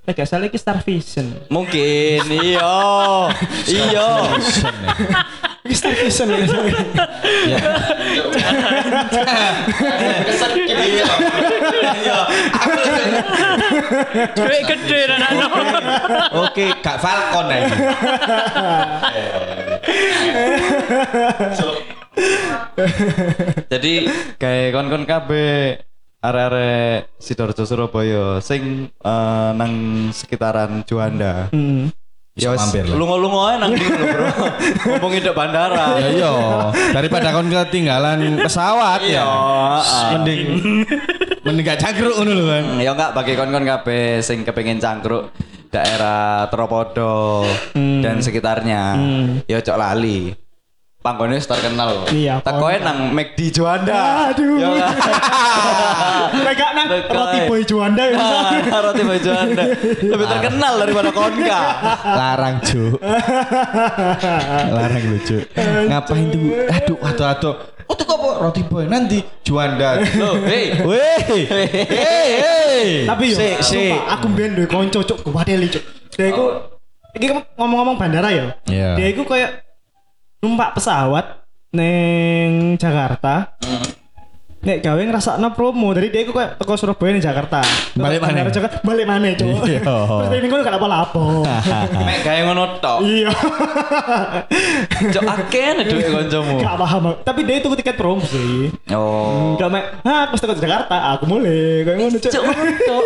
[0.06, 1.34] Eh gak salah iki Star Vision.
[1.50, 2.78] Mungkin iya.
[3.66, 4.08] iya.
[5.66, 6.46] Iki Star Vision ya.
[12.06, 12.20] Ya.
[14.30, 15.30] Duit gede anak
[16.38, 17.74] Oke, Kak Falcon aja.
[23.72, 24.06] Jadi
[24.38, 25.82] kayak kon-kon kabeh
[26.26, 29.72] arek-arek Sidoarjo Surabaya sing eh, nang
[30.10, 31.48] sekitaran Juanda.
[31.50, 31.88] Hmm.
[32.36, 33.00] Mampir lah.
[33.00, 34.28] Lungo-lungo ae nang ndi lho, Bro.
[34.92, 35.96] Mumpung hidup bandara.
[35.96, 36.32] Ya iya,
[36.92, 39.24] daripada kon ketinggalan pesawat Iya.
[39.24, 39.28] ya.
[40.20, 40.40] Mending
[41.40, 42.64] mending gak cangkruk ngono lho kan.
[42.76, 45.32] Ya enggak bagi kon-kon kabeh sing kepengin cangkruk
[45.72, 49.00] daerah Tropodo dan sekitarnya.
[49.48, 50.36] Ya cok lali.
[51.06, 52.02] Panggone wis terkenal.
[52.10, 54.26] Iya, Tekoe nang McD Juanda.
[54.34, 54.58] Aduh.
[54.58, 54.90] Ya?
[56.42, 58.18] Mereka nang roti boy Juanda ya.
[58.18, 59.70] Ah, roti boy Juanda.
[60.02, 61.62] Lebih terkenal daripada Konka.
[62.02, 62.98] Larang, Cuk.
[64.74, 65.38] Larang lucu.
[65.86, 66.42] Ngapain tuh?
[66.74, 67.54] Aduh, aduh, aduh.
[67.86, 70.02] Oh, tuh kok roti boy nanti Juanda.
[70.18, 70.74] Loh, hei.
[70.82, 71.22] Weh.
[71.22, 72.82] Hei, hei.
[73.06, 75.86] Tapi yo, si, aku mbiyen duwe kanca cuk kuwadeli cuk.
[76.18, 76.66] Dia iku
[77.14, 78.58] iki ngomong-ngomong bandara ya.
[78.66, 78.98] Iya.
[78.98, 79.65] Dia iku kayak
[80.40, 83.56] numpak pesawat neng Jakarta.
[84.66, 87.62] Nek gawe ngrasakno promo, dari dia kayak teko Surabaya ning Jakarta.
[87.94, 88.18] Balik.
[88.18, 89.62] Bandara Jakarta, balik mana cuk.
[89.62, 89.78] Iya.
[90.26, 91.22] Terus ini kono gak apa-apa.
[92.10, 92.98] Mek gawe ngono tok.
[93.06, 93.30] Iya.
[95.14, 96.58] Cok akeh nek duwe kancamu.
[96.58, 97.14] Gak paham.
[97.22, 98.74] Tapi dia itu tiket promo sih.
[98.90, 99.54] Oh.
[99.54, 102.30] Enggak mek, ah aku teko Jakarta, aku mulai kayak ngono cuk.
[102.34, 102.96] Cok ngono.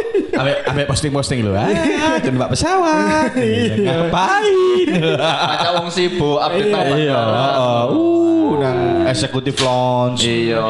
[0.41, 1.53] Ambek ambek posting-posting lu.
[1.53, 3.37] Ah, numpak pesawat.
[3.37, 4.09] Iya.
[4.09, 4.89] Ngapain?
[5.21, 7.83] Maca wong sibuk update nang Iya, heeh.
[7.93, 10.25] Uh, nang eksekutif lounge.
[10.25, 10.65] Iya.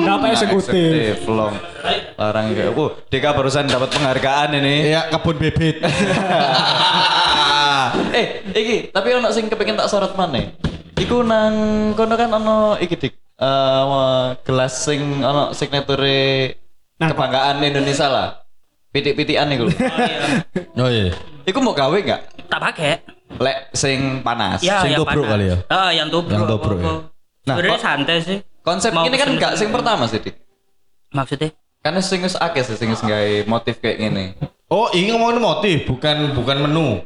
[0.00, 1.14] Enggak apa eksekutif.
[1.24, 1.54] Long.
[2.16, 5.80] Larang kayak, "Wuh, Deka barusan dapat penghargaan ini." Iya, kebun bibit.
[8.16, 10.56] eh, iki, tapi ono sing kepengin tak sorot maneh.
[10.96, 11.54] Iku nang
[11.94, 13.14] kono kan ono iki dik.
[13.40, 13.46] Eh,
[13.82, 16.56] wah, gelas sing ono signature
[17.00, 18.28] Nah, kebanggaan Indonesia lah.
[18.92, 19.72] Pitik-pitikan iku.
[19.72, 19.72] lho.
[20.84, 21.16] Oh iya.
[21.48, 22.20] Iku mau gawe enggak?
[22.44, 23.00] Tak pakai.
[23.40, 24.60] Lek sing panas.
[24.60, 25.32] Ya, Sing yang tubruk panas.
[25.32, 25.56] kali ya?
[25.72, 26.36] Ah, yang tubruk.
[26.36, 26.92] Yang tubruk ya.
[27.48, 28.38] Nah, Sebenarnya santai sih.
[28.60, 30.36] Konsep Mau ini kan enggak sing pertama sih, Dik.
[31.16, 31.50] Maksudnya?
[31.80, 34.36] Kan sing wis akeh sih sing gawe motif kayak gini.
[34.70, 37.02] Oh, ini ngomongin motif, bukan bukan menu.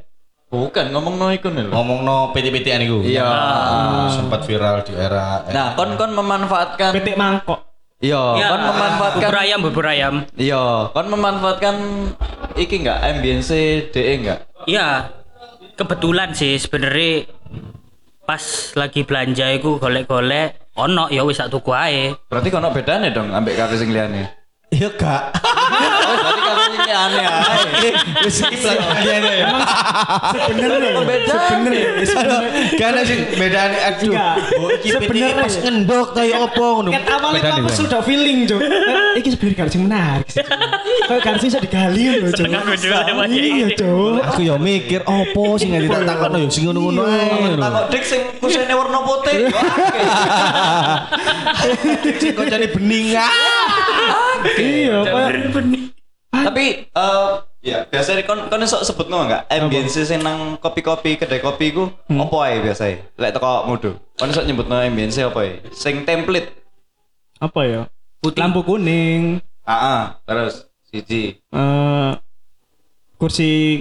[0.55, 1.73] Bukan ngomong no iku nih lho.
[1.75, 3.03] Ngomong no PT-PTan itu.
[3.07, 3.27] Iya.
[4.15, 5.43] Sempat viral di era.
[5.51, 7.59] Nah, kon kon memanfaatkan Petik mangkok.
[7.99, 10.15] Iya, Ya, kon memanfaatkan bubur ayam, bubur ayam.
[10.39, 11.77] Iya, kon memanfaatkan
[12.55, 13.55] iki enggak ambience
[13.91, 14.47] DE enggak?
[14.71, 15.11] Iya.
[15.75, 17.27] Kebetulan sih sebenarnya
[18.23, 18.43] pas
[18.79, 22.15] lagi belanja iku golek-golek ono ya wis tak tuku ae.
[22.31, 24.44] Berarti kono bedane dong ambek kafe sing liyane.
[24.69, 25.23] Iya, Kak.
[25.39, 27.89] Oh, berarti kafe sing liyane ae.
[28.27, 29.47] Wis iki pelajarannya ya.
[30.35, 30.91] Sebenarnya.
[31.05, 31.35] Beda.
[31.47, 31.89] Sebenarnya.
[32.75, 34.11] Karena sing bedane aduh.
[34.11, 34.35] Enggak.
[34.59, 35.35] Oh, iki PT Sebenarnya.
[35.39, 36.91] pas ngendok kayak opo ngono.
[36.91, 37.71] Kan awalnya Bang.
[37.71, 38.39] sudah feeling.
[38.45, 40.43] Eh, Iki sebenarnya gak sing menarik sih.
[40.43, 42.47] Kayak gak sih bisa digali lewat ya
[43.31, 43.79] Iya, ini.
[43.79, 44.27] Cuk.
[44.27, 47.55] Aku ya mikir opo sing nggak ditakokno ya sing ngono-ngono ae.
[47.55, 49.39] Takok dik sing kusine warna putih.
[49.39, 50.07] Yo akeh.
[52.19, 52.35] Sing
[52.75, 53.31] bening ah.
[54.65, 54.99] Iya,
[56.35, 57.31] Tapi eh
[57.63, 59.43] ya biasanya kon kon iso sebut ngono enggak?
[59.49, 63.07] Ambience sing nang kopi-kopi kedai kopi ku opo ae biasanya?
[63.15, 63.95] Lek teko mudu.
[64.15, 65.63] Kon iso nyebutno ambience apa ae?
[65.71, 66.51] Sing template.
[67.37, 67.83] apa ya?
[68.19, 68.41] Putih.
[68.41, 69.39] Lampu kuning.
[69.63, 72.11] Ah, ah, terus siji eh
[73.15, 73.81] kursi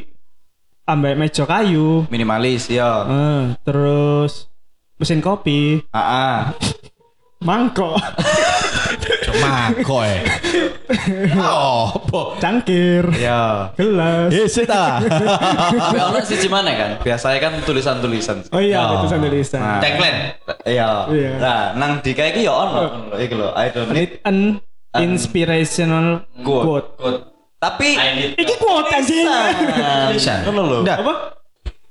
[0.83, 2.05] ambek meja kayu.
[2.07, 3.03] minimalis ya.
[3.03, 4.47] Eh, terus
[4.95, 6.39] mesin kopi, Ah, ah.
[7.39, 7.99] mangkok,
[9.83, 10.13] Koe.
[11.33, 12.37] Opo?
[12.37, 13.73] cangkir, Ya.
[13.73, 14.29] gelas.
[14.29, 15.01] Eh, sih ta.
[15.89, 16.89] Ono siji mana kan?
[17.01, 18.45] Biasanya kan tulisan-tulisan.
[18.51, 19.01] Oh iya, Oh.
[19.01, 19.59] tulisan tulisan.
[19.59, 19.79] Nah.
[19.81, 20.19] Tagline.
[20.63, 20.89] Iya.
[21.09, 21.31] Iya.
[21.39, 22.81] Nah, nang dika iki ya ono
[23.15, 24.61] iki lho, I don't need an
[24.93, 26.63] inspirational quote.
[26.63, 26.87] quote.
[26.97, 27.19] Quote.
[27.57, 27.95] Tapi
[28.35, 29.25] Iki quote anjing.
[30.11, 30.39] Tulisan.
[30.45, 30.77] Ngono lho.
[30.83, 31.13] Apa?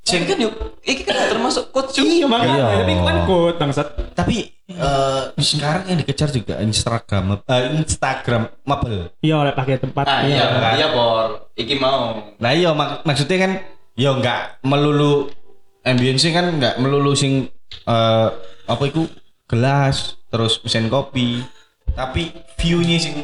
[0.03, 0.51] Sing kan yuk,
[0.83, 2.11] iki kan termasuk quote juga.
[2.11, 2.67] Iya makanya, Iya.
[2.77, 3.87] tapi itu kan quote bangsat.
[4.13, 4.37] Tapi
[4.67, 9.15] eh, sekarang yang dikejar juga Instagram, eh, Instagramable.
[9.19, 10.05] Iya, oleh pakai tempat.
[10.05, 10.43] Ah Iya.
[10.51, 11.51] iya, iya Bor.
[11.55, 12.35] Iki mau.
[12.35, 13.53] Nah iya mak- maksudnya kan
[13.95, 15.31] ya nggak melulu
[15.83, 17.47] ambience kan nggak melulu sing
[17.85, 18.29] eh,
[18.65, 19.07] apa itu
[19.45, 21.45] gelas terus mesin kopi
[21.91, 23.15] tapi view-nya sing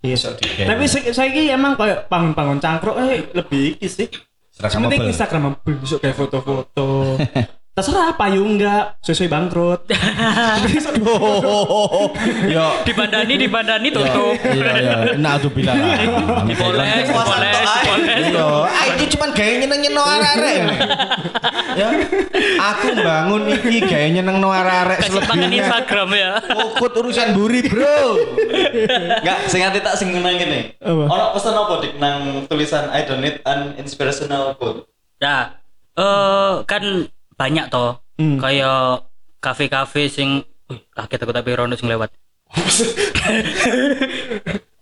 [0.00, 0.36] Iya.
[0.36, 0.70] digawe.
[0.70, 4.06] Tapi saya saya ini emang kayak bangun-bangun cangkruk eh lebih iki sih.
[4.56, 5.60] Yang penting Instagramable.
[5.60, 6.86] Instagram besok kayak foto-foto.
[7.76, 9.80] Terserah payung enggak sesuai bangkrut.
[11.06, 12.08] Oh,
[12.48, 14.34] ya Dibandani, dibandani tutup.
[14.42, 15.76] iya iya nah tuh bilang
[16.48, 18.08] Dipoles, dipoles, dipoles.
[18.32, 20.56] Iya, ah ini cuman gaya nyeneng nyeneng arek
[21.76, 21.88] Ya,
[22.58, 25.68] aku bangun iki gaya nyeneng no arek selebihnya.
[25.68, 26.30] Instagram ya.
[26.40, 28.16] Kokut urusan buri bro.
[29.20, 30.80] Enggak, sing ati tak sing nang ngene.
[30.82, 34.88] Ono pesan apa dik nang tulisan I don't need an inspirational quote.
[35.20, 35.60] Nah,
[35.94, 38.00] eh kan banyak toh.
[38.16, 38.40] Hmm.
[38.40, 39.06] Kayak
[39.44, 42.10] kafe-kafe sing Wih, kaget aku tapi Rono sing lewat.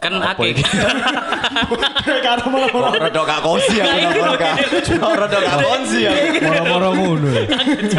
[0.00, 0.52] kan Apa akeh.
[2.24, 4.52] Karo malah Kok rada gak konsi aku nang konka.
[4.80, 6.24] Kok rada gak konsi aku.
[6.44, 7.32] Moro-moro ngono.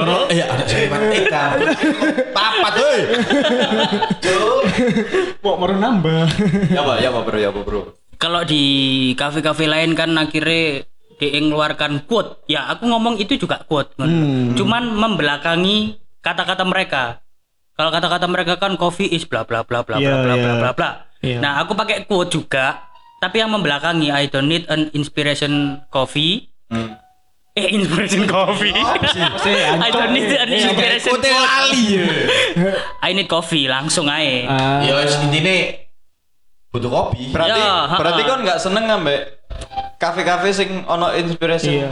[0.01, 1.35] Moro iya ada TK.
[2.33, 2.99] Papat hei.
[5.41, 6.25] kok mau nambah.
[6.69, 7.81] Ya Pak, ya Pak Bro, ya Pak Bro.
[8.17, 8.63] Kalau di
[9.17, 10.85] kafe-kafe lain kan akhirnya
[11.16, 12.43] dia ngeluarkan quote.
[12.45, 13.95] Ya, aku ngomong itu juga quote.
[13.95, 14.51] Hmm.
[14.53, 17.24] Cuman membelakangi kata-kata mereka.
[17.76, 20.59] Kalau kata-kata mereka kan coffee is bla bla bla bla bla Iya, bla bla iya.
[20.59, 20.89] bla bla.
[21.20, 21.38] Iya.
[21.43, 22.88] Nah, aku pakai quote juga,
[23.20, 26.51] tapi yang membelakangi I don't need an inspiration coffee.
[26.72, 26.95] Hmm.
[27.55, 28.76] Eh, inspiration coffee.
[29.86, 31.39] I don't need an inspiration ya.
[32.99, 34.51] I need coffee langsung aja.
[34.51, 35.84] Ah, Ya intine
[36.76, 37.32] butuh kopi.
[37.32, 39.21] Berarti Ya, berarti kon nggak seneng ambek
[39.95, 41.89] kafe-kafe sing ono inspirasi Iya.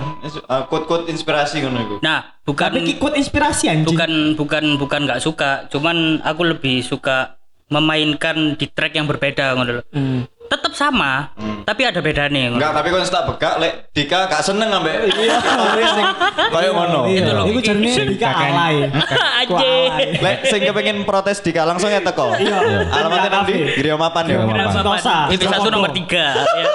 [0.51, 1.95] uh, quote-quote inspirasi ngono iku.
[2.03, 3.87] Nah, bukan tapi ikut inspirasi anjing.
[3.87, 7.39] bukan bukan bukan nggak suka cuman aku lebih suka
[7.71, 9.83] memainkan di track yang berbeda ngono lho.
[9.95, 10.27] Hmm.
[10.53, 11.33] Tetap sama
[11.63, 12.53] tapi ada bedanya.
[12.53, 15.09] Enggak, tapi kon tak begak lek Dika gak seneng ambek
[15.95, 16.05] sing
[16.51, 17.01] koyo ngono.
[17.09, 17.45] Iya, Itu loh.
[17.49, 18.75] Iku jenenge Dika alay.
[19.43, 20.19] Alay.
[20.21, 22.35] Lek sing kepengin protes Dika langsung ya teko.
[22.37, 22.87] Iya.
[22.91, 23.55] Alamatnya nang di.
[23.79, 24.37] Griya Mapan ya.
[24.43, 24.69] Mapan.
[24.69, 25.17] Sentosa.
[25.31, 26.65] Itu satu nomor tiga ya.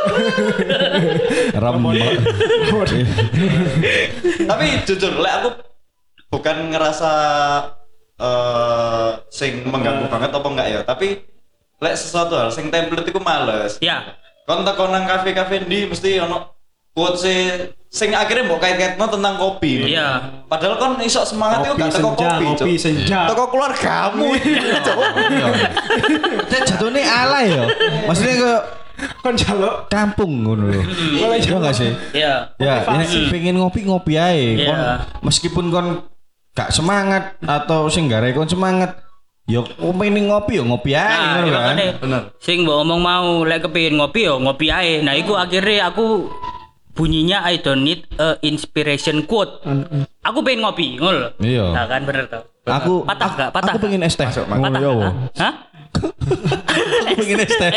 [1.60, 1.80] Ram.
[4.48, 5.48] Tapi jujur lek aku
[6.28, 7.12] bukan ngerasa
[8.18, 11.22] eh sing mengganggu banget apa enggak ya, tapi
[11.78, 13.78] lek sesuatu hal sing template iku males.
[13.78, 14.14] ya
[14.48, 16.56] Kon teko nang kafe-kafe ndi mesti ono
[16.96, 17.20] quote
[17.92, 19.92] sing akhirnya mbok kait-kaitno tentang kopi.
[19.92, 20.40] Iya.
[20.48, 23.20] Padahal kon iso semangat itu gak teko senja, kopi, kopi senja.
[23.28, 24.32] Teko keluargamu.
[24.82, 24.98] Cuk.
[26.48, 27.64] Saya jatuhnya alay ya.
[28.08, 28.52] Maksudnya ke
[29.22, 30.82] Kon jaluk kampung ngono lho.
[31.14, 31.94] Iya enggak sih?
[32.10, 34.66] ya Ya, ini pengen ngopi ngopi ae.
[34.66, 35.06] Kon Iya.
[35.22, 35.86] meskipun kon
[36.50, 38.98] gak semangat atau sing gare kon semangat,
[39.48, 41.76] yo kon pengen ngopi yo ngopi ae Nah, ngono iya kan.
[42.04, 42.22] Bener.
[42.36, 45.00] Sing mbok omong mau lek kepengin ngopi yo ngopi ae.
[45.00, 46.28] Nah, iku akhirnya aku
[46.92, 49.64] bunyinya I don't need a inspiration quote.
[50.20, 51.32] Aku pengen ngopi, ngono.
[51.40, 51.72] Iya.
[51.72, 52.44] Nah, kan bener tau.
[52.68, 53.50] Aku Patah aku, nggak?
[53.56, 54.28] Patah aku pengen es teh.
[54.28, 54.80] Ngono Patah.
[54.84, 55.12] nggak?
[55.40, 55.52] Hah?
[57.18, 57.72] Es teh.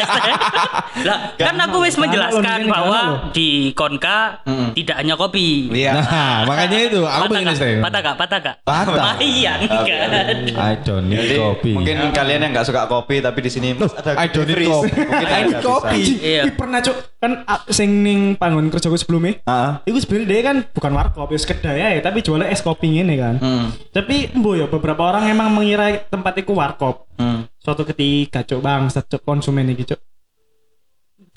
[1.02, 4.44] lah kan aku wis menjelaskan Kan, bahwa di Konka
[4.76, 5.72] tidak hanya kopi.
[5.72, 5.98] Iya.
[5.98, 7.80] Nah, makanya itu aku pengen teh.
[7.82, 8.16] Patah gak?
[8.20, 8.56] Patah gak?
[8.66, 8.94] Patah.
[9.18, 10.10] Lumayan kan.
[10.58, 11.72] I don't need kopi.
[11.74, 14.90] mungkin kalian yang nggak suka kopi tapi di sini ada I don't need kopi.
[14.94, 16.02] Mungkin I ada need kopi.
[16.22, 16.44] Iya.
[16.54, 19.42] Pernah cuk kan ah, sing ning panggon kerjaku sebelumnya.
[19.46, 19.82] Ah.
[19.86, 23.38] Iku sebenarnya dia kan bukan warkop, ya kedai ya, tapi jualnya es kopi ini kan.
[23.38, 23.66] Hmm.
[23.94, 27.06] Tapi embo ya beberapa orang emang mengira tempat itu warkop.
[27.22, 27.51] Hmm.
[27.62, 30.02] Suatu ketika cuk bang, cuk konsumen iki cuk.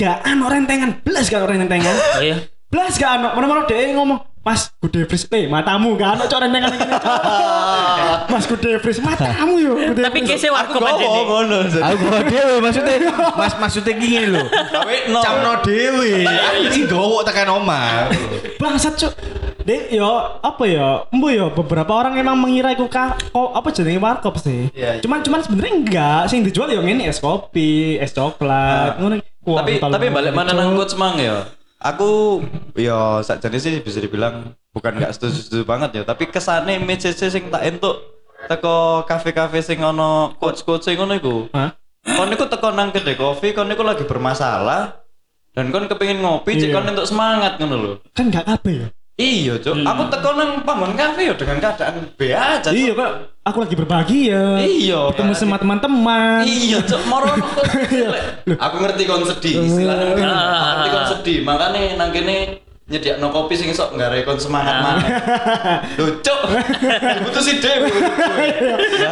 [0.01, 1.93] Gak ano rentengan, belas gak rentengan.
[2.17, 2.41] Oh iya.
[2.75, 6.59] Belas gak ano, mana-mana dia ngomong, Mas, gede freeze, eh matamu gak ano cok ini.
[6.69, 6.91] Cuk.
[8.35, 9.73] Mas gede freeze, matamu yo.
[9.95, 11.07] Tapi kese aja Gowo nih.
[11.07, 11.59] ngono.
[11.71, 13.15] Aku gowo dhewe maksudnya.
[13.39, 14.43] Mas maksudnya gini lho.
[14.51, 15.23] Tapi no.
[15.23, 16.27] Camno dhewe.
[16.67, 18.11] Iki gowo tekan omah.
[18.59, 19.15] Bangsat cuk.
[19.65, 20.11] Dek yo
[20.43, 21.09] apa ya?
[21.09, 24.69] Embo yo beberapa orang emang mengira iku ka, ko, apa jenenge warkop sih.
[24.77, 25.01] Iya, iya.
[25.01, 29.25] Cuman cuman sebenarnya enggak, sing dijual yo ngene es kopi, es coklat, ngono.
[29.49, 30.59] Wah, tapi tapi balik mana Cuk.
[30.61, 31.49] nang coach mang ya
[31.85, 32.41] aku
[32.75, 37.45] yo sakjane sih bisa dibilang bukan nggak setuju setuju banget ya tapi kesane MCC sing
[37.47, 38.01] tak entuk
[38.45, 41.77] teko kafe-kafe sing ono coach-coach sing ngono iku Hah?
[42.07, 45.05] kon niku teko nang kedai kopi kon niku lagi bermasalah
[45.53, 46.75] dan kon kepengin ngopi cek Iya.
[46.75, 48.89] kon entuk semangat ngono lho Kan enggak kabeh ya.
[49.15, 52.75] Iya cuk aku teko nang panggon kafe yo dengan keadaan B aja Cuk.
[52.75, 53.11] Iya, Pak.
[53.45, 54.59] Aku lagi berbahagia.
[54.65, 55.13] Iya.
[55.13, 56.43] Ketemu sama teman-teman.
[56.49, 57.29] Iya, cok moro
[58.65, 63.57] Aku ngerti kon sedih, istilahnya mungkin aku ngerti kon sedih, makanya nang kene nyediakno kopi
[63.57, 65.05] sing esok nggak kon semangat mana.
[65.97, 66.41] Lho, cok.
[67.29, 67.89] Butuh si Dewi.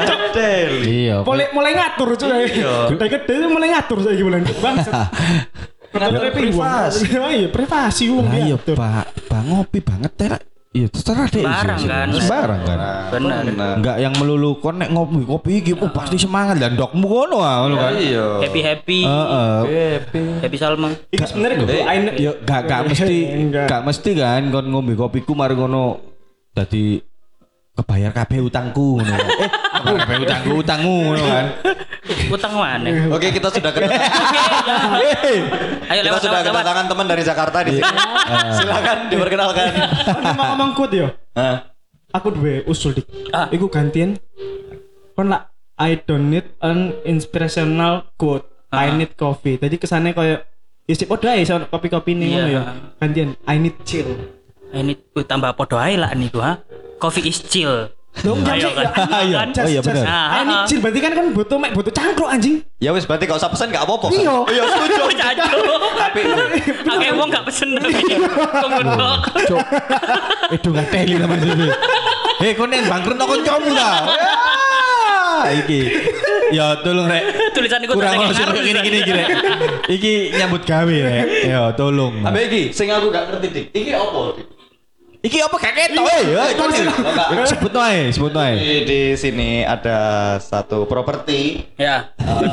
[0.09, 1.09] Cok Deli.
[1.09, 1.17] Iya.
[1.25, 2.49] Mulai mulai ngatur cuy.
[2.49, 2.89] Iya.
[2.97, 4.97] Gede gede mulai ngatur saya mulai bangsat.
[5.93, 7.05] Ngatur privasi.
[7.33, 8.57] Iya, privasi wong Lah iya.
[8.57, 9.05] Pak.
[9.29, 10.29] Pak ngopi banget teh.
[10.73, 11.45] Iya, terserah deh.
[11.45, 11.89] Sembarang sih.
[11.89, 12.07] kan.
[12.17, 12.79] Sembarang kan.
[13.13, 13.77] Benar.
[13.77, 17.65] Enggak yang melulu kon nek ngopi kopi iki oh pasti semangat dan dokmu kono ah
[17.65, 17.93] ngono kan.
[18.01, 18.41] Iya.
[18.41, 19.01] Happy happy.
[19.05, 19.57] Heeh.
[20.01, 20.23] Happy.
[20.41, 20.89] Happy Salma.
[21.13, 23.17] Iku sebenarnya gue ain Yo gak gak mesti
[23.71, 26.01] gak mesti kan kon ngombe kopiku mari ngono
[26.57, 26.97] dadi
[27.77, 29.17] kebayar kabeh utangku ngono.
[29.45, 29.51] Eh,
[29.85, 31.47] utangku utangmu ngono kan.
[32.29, 32.89] Utang mana?
[33.11, 37.97] Oke, kita sudah kedatangan, Ayo kita lewat sudah lewat, kedatangan teman dari Jakarta di sini.
[38.59, 39.67] Silakan diperkenalkan.
[40.35, 41.09] Mau ngomong quote yo.
[41.35, 41.73] Hah?
[42.13, 43.07] Aku duwe usul dik.
[43.31, 43.49] Ah.
[43.49, 44.21] Iku gantian.
[45.13, 48.45] Kon lah I don't need an inspirational quote.
[48.73, 48.97] I Ah.
[48.97, 49.57] need coffee.
[49.57, 50.41] Tadi kesannya kayak
[50.83, 52.35] ya sih podo ae sono kopi-kopi nih Iya.
[52.35, 52.63] ngono ya.
[52.99, 54.09] Gantian I need chill.
[54.73, 56.61] Ini uh, tambah podo ae lah nih gua.
[56.97, 57.89] Coffee is chill.
[58.13, 58.75] Loh, enggak Ayo sih.
[58.77, 58.87] kan.
[58.87, 59.21] ya.
[59.25, 59.39] Iya.
[59.51, 59.87] Jas, Oh iya, jas.
[59.89, 60.05] bener.
[60.05, 60.65] Ah, Ah, ini ah.
[60.65, 62.61] Cil, berarti kan kan butuh mek butuh cangkruk anjing.
[62.77, 64.07] Ya wis berarti gak usah pesen gak apa-apa.
[64.07, 64.15] kan?
[64.15, 64.37] Iya.
[64.47, 65.03] Iya setuju.
[66.03, 66.21] Tapi
[66.87, 67.93] Oke, wong gak pesen tapi.
[68.53, 68.81] Tunggu
[69.49, 69.61] Cuk.
[70.53, 71.67] Itu enggak teli sama sini.
[72.39, 73.91] Hei, kau neng bangkrut no kancamu ta.
[75.43, 75.81] Ya, Iki.
[76.53, 77.25] Ya tolong rek.
[77.51, 79.23] Tulisan iku Kurang langsung ngarep, gini gini gini.
[79.89, 81.27] Iki nyambut gawe rek.
[81.49, 82.23] Ya tolong.
[82.23, 83.67] Abe iki sing aku gak ngerti dik.
[83.73, 84.47] Iki apa dik?
[85.23, 86.23] Iki apa gak ketok eh?
[86.29, 86.87] Ya, itu sih.
[87.47, 88.53] Sebut ae, sebut ae.
[88.59, 89.99] Di, di sini ada
[90.37, 92.11] satu properti Ya.
[92.19, 92.51] eh,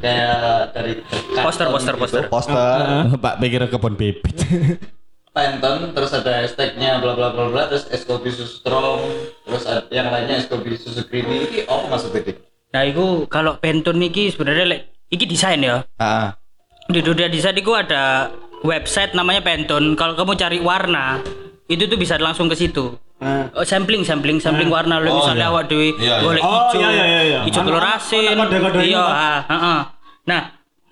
[0.00, 0.40] kayak
[0.72, 0.92] dari
[1.36, 2.22] Poster, poster, gitu, poster.
[2.26, 2.80] poster
[3.14, 4.32] Pak pikir kebun bibit.
[5.36, 9.04] Pantone terus ada hashtagnya bla bla bla bla terus es kopi susu strong
[9.44, 12.40] terus ada yang lainnya es kopi susu creamy ini apa maksudnya dik?
[12.72, 15.84] Nah, iku kalau Pantone iki sebenarnya lek iki desain ya.
[15.96, 16.32] Ah,
[16.88, 18.32] Di dunia desain itu ada
[18.64, 19.92] website namanya Pantone.
[19.92, 21.20] Kalau kamu cari warna,
[21.66, 22.94] itu tuh bisa langsung ke situ.
[23.50, 24.98] Oh, sampling, sampling, sampling warna.
[24.98, 25.50] Lo Oh, misalnya iya.
[25.50, 26.14] awak dewe Iya, iya.
[26.20, 27.38] boleh Oh, hijau, iya, iya, iya, iya.
[27.42, 28.34] hijau telur ono- asin.
[28.78, 29.80] Iya, ah, ah, ah.
[30.24, 30.42] Nah,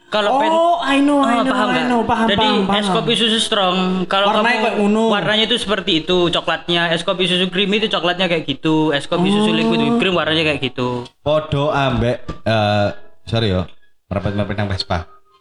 [0.09, 1.87] kalau Pen- Oh, I know, I Ah, know, paham I nggak?
[1.87, 5.03] know, paham, Jadi paham, es kopi susu strong kalau Warnanya kamu kayak ngono.
[5.11, 9.29] warnanya itu seperti itu coklatnya es kopi susu creamy itu coklatnya kayak gitu es kopi
[9.29, 12.89] susu liquid whipped cream warnanya kayak gitu Podo ambek eh
[13.25, 13.66] sorry yo.
[14.07, 14.99] Merepet-merepet nang Vespa.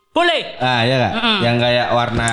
[0.10, 1.12] boleh Ah, ya kak.
[1.16, 1.38] Mm-mm.
[1.42, 2.30] Yang kayak warna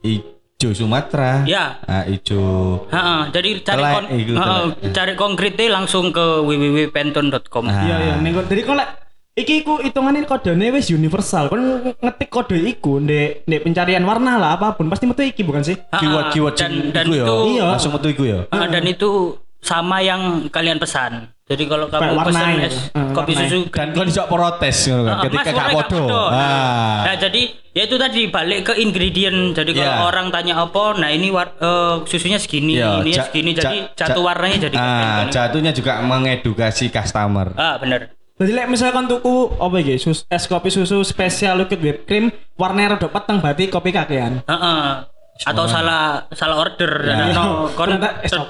[0.00, 0.31] hijau
[0.70, 1.42] Sumatera.
[1.42, 1.82] Ya.
[1.82, 2.86] Ah, hijau.
[2.86, 4.94] Ha, jadi cari Telek, kon iku ha, telek.
[4.94, 7.64] cari konkretnya langsung ke www.pantone.com.
[7.66, 7.82] Ah.
[7.82, 8.88] Iya iya ning kon- jadi lek
[9.32, 11.48] iki iku hitungane kodene wis universal.
[11.48, 11.62] Kon
[11.98, 15.74] ngetik kode iku ndek ndek pencarian warna lah apa pun pasti metu iki bukan sih?
[15.90, 17.24] Ha, Keyword keyword dan, dan iku yo.
[17.24, 17.66] itu Iya.
[17.68, 18.38] Langsung metu iku yo.
[18.46, 19.10] ha, dan itu
[19.58, 21.34] sama yang kalian pesan.
[21.52, 22.76] Jadi kalau kamu Kayak pesan es.
[22.88, 23.44] Eh, kopi warnanya.
[23.46, 26.00] susu Dan kon iso protes ngono kan Ah, ketika gak podo.
[26.24, 26.98] Ah.
[27.04, 29.52] Nah, jadi ya itu tadi balik ke ingredient.
[29.52, 30.04] Jadi kalau Iya.
[30.06, 33.50] orang tanya apa, nah ini war, eh, susunya segini, Iya, ini ja- segini.
[33.52, 35.26] ja- Jadi ja- satu warnanya jadi Ah, konten.
[35.30, 37.52] jatuhnya juga mengedukasi customer.
[37.54, 38.16] Ah, bener.
[38.32, 42.96] Jadi lek misalkan tuku apa iki sus, es kopi susu spesial liquid whipped cream warnanya
[42.96, 44.40] rada peteng berarti kopi kakean.
[44.42, 45.11] Heeh.
[45.42, 47.16] Atau salah salah order Ya.
[47.32, 47.88] dan no, kon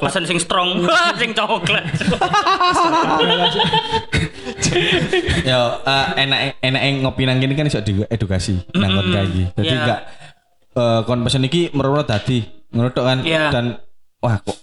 [0.02, 0.82] pesan sing strong,
[1.20, 1.86] sing coklat.
[5.48, 7.80] Yo, eh, enak enak ngopi nang kene kan iso
[8.10, 9.42] edukasi nang kon kayak iki.
[9.56, 9.78] Dadi Iya.
[9.80, 10.00] enggak
[10.72, 12.40] eh kon pesen iki merono dadi
[12.72, 13.52] ngono kan Iya.
[13.52, 13.76] dan
[14.20, 14.58] wah kok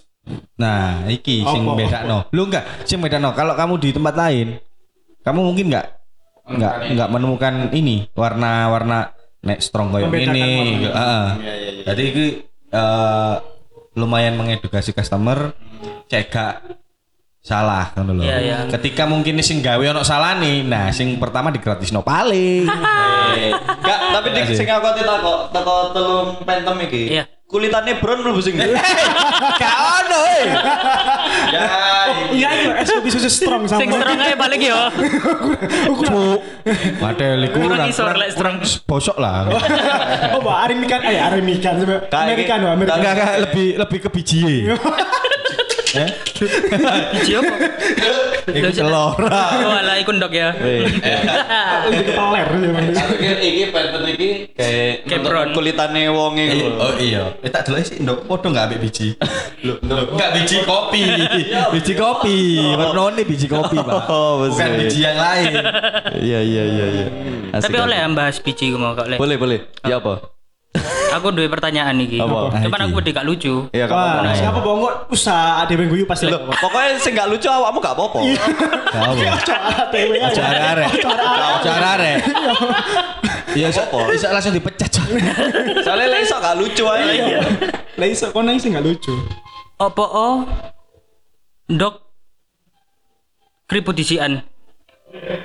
[0.60, 2.18] Nah, iki sing Apa, bedakno.
[2.30, 3.34] Lu enggak, sing bedakno.
[3.34, 4.62] Kalau kamu di tempat lain,
[5.26, 5.86] kamu mungkin enggak
[6.46, 9.10] enggak enggak menemukan ini warna-warna
[9.40, 10.84] nek strong koyo ini.
[10.84, 11.24] Heeh.
[11.40, 11.84] Iya, iya, iya.
[11.88, 12.26] Jadi iki
[12.70, 13.34] eh,
[13.96, 15.52] lumayan mengedukasi customer
[16.06, 16.54] cek gak
[17.40, 18.24] salah ngono lho.
[18.28, 18.56] Iya, iya.
[18.68, 22.68] Ketika mungkin sing gawe ono salah nih, nah sing pertama digratisno paling.
[22.68, 23.52] Eh,
[23.88, 24.58] Gak, tapi dik Makasih.
[24.60, 27.04] sing aku takok teko telung pentem iki.
[27.16, 27.24] Iya.
[27.50, 28.54] Kulitannya brown mlebu sing.
[28.54, 30.46] Gak ono eh.
[31.50, 31.62] Ya.
[32.30, 33.82] Iya itu es kopi susu strong sama.
[33.82, 34.78] sing strong aja balik yo.
[35.98, 36.38] Cuk.
[37.02, 39.50] Padahal iku Kurang kurang isor, kurang, lek kurang bosok lah.
[39.50, 41.74] Oh, Mbak Arimikan, eh Arimikan,
[42.06, 42.58] Kayak Amerikan.
[42.78, 44.42] Enggak enggak lebih lebih ke biji.
[45.90, 46.10] Eh?
[47.10, 47.54] Biji apa?
[48.50, 49.18] Iku telur.
[49.18, 50.54] Oh, iku ndok ya.
[50.54, 52.86] Lebih ke peler ya, Bang.
[52.94, 55.50] Aku pikir iki penten iki kayak brown.
[55.50, 56.60] kulitane wong iki.
[56.62, 56.78] lho.
[56.78, 57.34] Oh iya.
[57.42, 59.18] Eh tak delok sih ndok podo enggak ambek biji.
[59.66, 61.04] Loh, enggak biji kopi.
[61.74, 62.38] biji kopi.
[62.78, 64.02] Warnane biji kopi, Pak.
[64.10, 65.54] Oh, Bukan biji yang lain.
[66.18, 67.06] Iya iya iya iya.
[67.54, 69.18] Tapi oleh bahas biji mau kok oleh.
[69.18, 69.58] Boleh boleh.
[69.86, 70.39] Ya apa?
[71.10, 72.22] Aku duwe pertanyaan iki.
[72.22, 72.54] Apa?
[72.54, 72.86] Cuman Iki.
[72.86, 73.54] aku wedi gak lucu.
[73.74, 74.30] Iya gak apa-apa.
[74.38, 76.30] siapa bohong kok usah ada yang guyu pasti.
[76.30, 78.18] Loh, pokoknya sing gak lucu awakmu gak apa-apa.
[78.94, 79.22] Gak apa.
[79.90, 80.30] TW aja.
[80.30, 80.88] Ojo arek.
[81.58, 82.18] Ojo arek.
[83.50, 83.82] Iya, iso
[84.14, 84.90] iso langsung dipecat.
[85.82, 87.42] Soalnya lek iso gak lucu aja.
[87.98, 89.14] Lah iso kono sih enggak lucu.
[89.80, 90.46] Apa oh
[91.66, 91.94] ndok
[93.66, 94.46] keriput disian.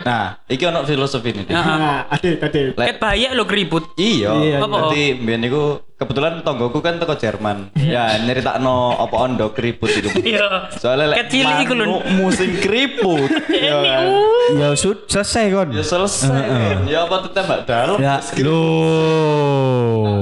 [0.05, 1.41] Nah, iki ono filosofi ini.
[1.41, 1.49] Dik.
[1.49, 1.77] Heeh.
[1.81, 2.61] Nah, ade ade.
[2.77, 3.97] Lek Ket bahaya lo keriput.
[3.97, 4.93] Iya, Iya, Apa?
[4.93, 5.63] jadi mbiyen niku
[5.95, 7.73] kebetulan tonggoku kan teko Jerman.
[7.73, 10.13] Ya, nyeritakno apa ondo keriput iku.
[10.21, 10.69] Iya.
[10.77, 11.85] Soalnya lek Ket cilik iku lho.
[12.13, 13.29] musim keriput.
[13.65, 14.05] ya kan.
[14.53, 15.69] Ya sud selesai kon.
[15.73, 16.85] Ya selesai.
[16.85, 17.97] Ya apa tuh tembak dalam.
[17.97, 18.61] Ya lo.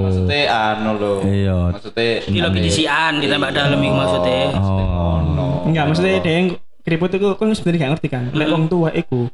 [0.08, 1.14] Maksudnya anu lho.
[1.28, 1.58] Iya.
[1.76, 4.42] Maksudnya Iki lho disian ditembak dalam iku maksudnya.
[4.56, 5.20] Oh.
[5.64, 6.48] Enggak, maksudnya dia yang
[6.84, 8.24] keriput itu kan sebenarnya gak ngerti kan.
[8.32, 9.28] Lek wong tua iku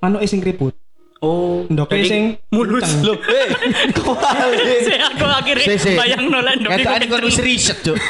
[0.00, 0.72] anu sing keriput.
[1.20, 2.88] Oh, Ndoke jadi sing mulus.
[3.04, 3.44] Loh, eh,
[5.12, 5.92] aku akhirnya Si, si.
[5.92, 8.00] bayang nolan ndok Kata iku kon wis riset, Cuk.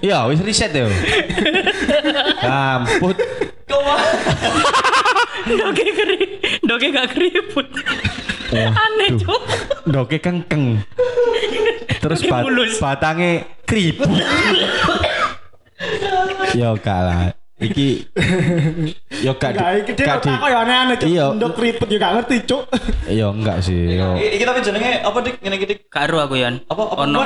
[0.00, 0.88] Ya, wis riset yo.
[2.40, 3.20] Kamput.
[5.44, 6.18] Ndoke keri,
[6.64, 7.68] ndoke gak keriput.
[8.56, 9.42] Aneh cuk.
[9.84, 10.80] Doke kengkeng.
[12.00, 12.80] Terus Doke bat mulus.
[12.80, 14.08] batange kriput.
[16.56, 17.36] Yo kalah.
[17.62, 17.88] Iki
[19.26, 21.08] yo gak Enggak, iki dia gak di- kok ya aneh-aneh cuk.
[21.08, 21.26] Iya.
[21.38, 22.62] Ndok ribet juga gak ngerti cuk.
[23.20, 25.34] yo enggak sih yo Iki tapi jenenge apa dik?
[25.40, 25.78] Ngene iki dik.
[25.86, 26.54] Karo aku Yan.
[26.66, 27.18] Apa apa Ono.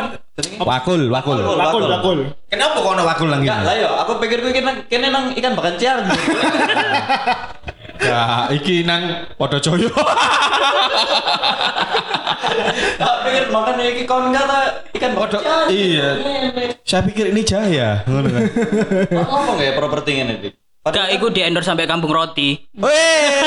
[0.62, 1.84] Wakul wakul Wakul.
[1.88, 2.18] Bakul.
[2.46, 4.52] kenapa kok ono wakul nang ngene lah yo, aku pikir kuwi
[4.86, 5.98] kene nang ikan bakan ciar.
[7.98, 8.20] ya
[8.50, 9.02] iki nang
[9.34, 9.90] padha joyo
[12.96, 14.60] Tak pikir makan iki kon kata
[14.94, 15.66] ikan ciar.
[15.68, 16.08] iya
[16.82, 18.42] saya pikir ini jaya ngono kan
[19.12, 20.54] Ngomong ya properti ngene dik.
[20.86, 22.54] Gak, iku di endorse sampai kampung roti.
[22.78, 23.42] Weh.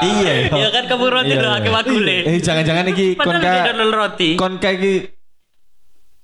[0.00, 0.56] iya yo.
[0.56, 1.60] Iya kan kampung roti Iya, lho iya.
[1.60, 2.16] akeh wakule.
[2.24, 4.30] eh jangan-jangan iki kon Padahal di endorse roti.
[4.40, 4.92] kon iki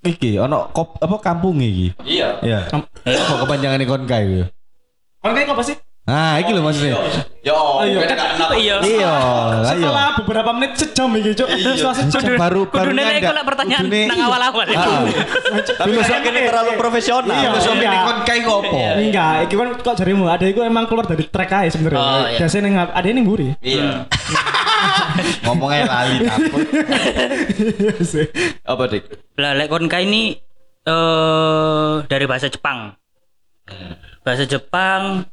[0.04, 2.28] iki ono kop apa kampung iki Iya.
[2.40, 2.58] ya
[3.04, 4.42] apa kepanjangan kon kae iki
[5.20, 5.76] Kon kayak apa sih?
[6.04, 7.00] Nah iki lho maksudnya
[7.44, 8.00] Yo, iya.
[8.00, 8.50] beda gak enak.
[8.56, 8.76] Iya.
[8.80, 9.14] iya iya
[9.68, 11.44] Setelah beberapa menit sejam iki cuk.
[11.44, 12.40] Setelah sejam.
[12.40, 14.64] Baru baru nek iku lek pertanyaan nang awal-awal.
[14.72, 15.04] Ah.
[15.76, 17.36] Tapi ini terlalu profesional.
[17.36, 17.52] Iya.
[17.52, 18.00] Filosofi Iya.
[18.00, 21.76] kon kae opo Enggak, iki kan kok jarimu ada iku emang keluar dari track aja
[21.76, 22.00] sebenarnya.
[22.00, 22.38] Oh, iya.
[22.40, 23.48] Biasanya neng ada ning mburi.
[23.60, 24.08] Iya.
[25.44, 26.64] ngomongnya lali takut.
[28.64, 29.04] Apa dik?
[29.36, 30.32] Lah lek kon kae ini
[30.88, 32.96] eh dari bahasa Jepang.
[34.24, 35.28] Bahasa Jepang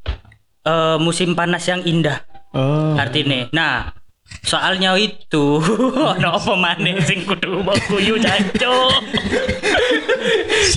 [0.61, 2.21] eh musim panas yang indah.
[2.51, 2.99] Oh.
[2.99, 3.47] artinya.
[3.55, 3.95] Nah,
[4.43, 5.63] soalnya itu
[6.11, 8.91] ono apa maneh sing kudu mau guyu jancuk.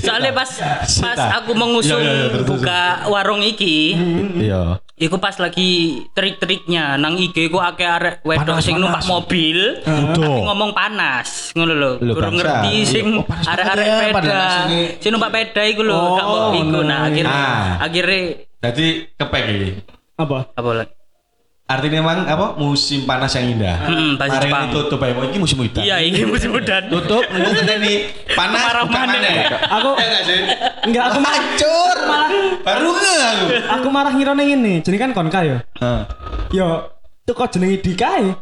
[0.01, 0.49] Soalnya pas
[1.03, 3.93] pas aku mengusung Iya, iya, iya, terus, buka warung iki,
[4.41, 4.78] iya.
[4.97, 10.70] iku pas lagi trik-triknya nang IG ku akeh arek wedok sing numpak mobil tapi ngomong
[10.72, 11.91] panas ngono lho.
[12.14, 14.43] Kurang ngerti sing Oh, arek-arek ya, peda
[14.99, 16.80] sing numpak peda iku lho Oh, gak mau iku.
[16.80, 17.66] Nah akhirnya Ah.
[17.82, 18.20] akhirnya
[18.65, 19.71] jadi kepek iki
[20.15, 20.49] Apa?
[20.55, 20.95] apa lagi
[21.65, 22.61] artinya emang apa?
[22.61, 23.89] Musim panas yang indah.
[23.89, 24.65] Hmm, bahasa Mari Jepang.
[24.69, 27.97] tutup ae iki musim udan iya ini musim udan tutup ngene nih
[28.37, 29.49] panas bukan maneh.
[29.49, 30.19] Aku Ya
[30.85, 31.41] enggak aku marah.
[31.41, 31.97] Hancur.
[32.61, 33.45] Baru nge aku
[33.81, 34.75] aku marah ngira ning ini.
[34.85, 35.59] Jadi kan kon kae yo.
[35.81, 36.03] Heeh.
[36.53, 36.69] Yo,
[37.25, 38.37] itu kok jenenge di kae.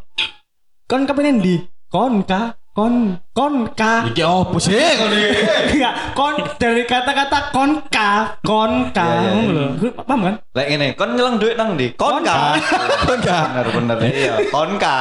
[0.91, 9.01] Kon kepenen di konka kon konka iki opo sih enggak kon dari kata-kata konka konka
[9.03, 11.97] Iya, iya, ngono lho paham kan Lek ngene, kon nyelang duit nang ndi?
[11.97, 12.61] Konka.
[13.09, 13.39] Konka.
[13.57, 13.97] Bener bener.
[14.05, 14.97] Iya, konka.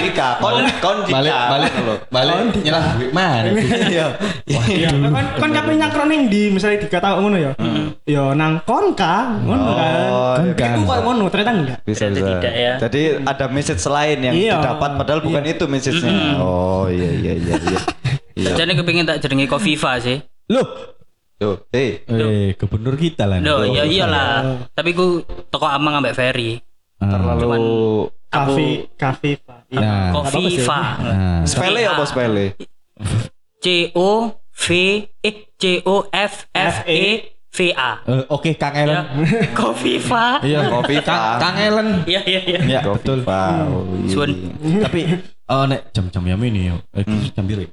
[0.00, 1.12] Jika kon kon jika.
[1.20, 1.94] balik balik lho.
[2.08, 4.06] balik nyelah duit mana Iya.
[4.48, 7.52] Iya, kon kon kape nyakro ning di misalnya dikata ngono ya.
[8.08, 9.92] Yo nang konka ngono kan.
[10.08, 10.64] Oh, Konka.
[10.72, 11.78] Iku kok ngono ternyata enggak.
[11.84, 12.72] Bisa tidak ya.
[12.80, 14.54] Jadi ada message lain yang Iya.
[14.56, 16.40] didapat padahal bukan itu message-nya.
[16.40, 17.80] Oh iya iya iya iya.
[18.38, 18.50] Iya.
[18.54, 20.96] jadi kepengin tak jenenge Kofifa sih loh
[21.38, 22.02] Tuh, eh.
[22.02, 24.66] eh gubernur kita lah Loh, iya iyalah.
[24.74, 26.58] Tapi ku toko amang ambek Ferry.
[26.98, 29.70] Terlalu Kafe kafe Pak.
[29.70, 29.78] Iya.
[29.78, 30.10] Nah.
[30.18, 30.80] Kofifa.
[30.98, 32.58] nah spele apa spele?
[33.62, 34.66] C O V
[35.22, 38.02] eh C O F F E V A.
[38.02, 38.82] Eh, oke Kang Ya.
[38.82, 39.06] Ellen
[39.58, 40.42] Kofifa.
[40.42, 41.38] iya Kopi, Kang.
[41.38, 42.60] Kang Ellen Iya iya iya.
[42.66, 43.86] ya betul Wow.
[43.94, 44.10] iya.
[44.10, 44.30] Sun.
[44.82, 45.06] tapi
[45.48, 47.64] oh nek jam-jam yang ini eh, jam biru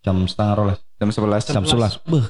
[0.00, 1.54] jam setengah rolas Jam 11.
[1.54, 2.26] jam sebelas beh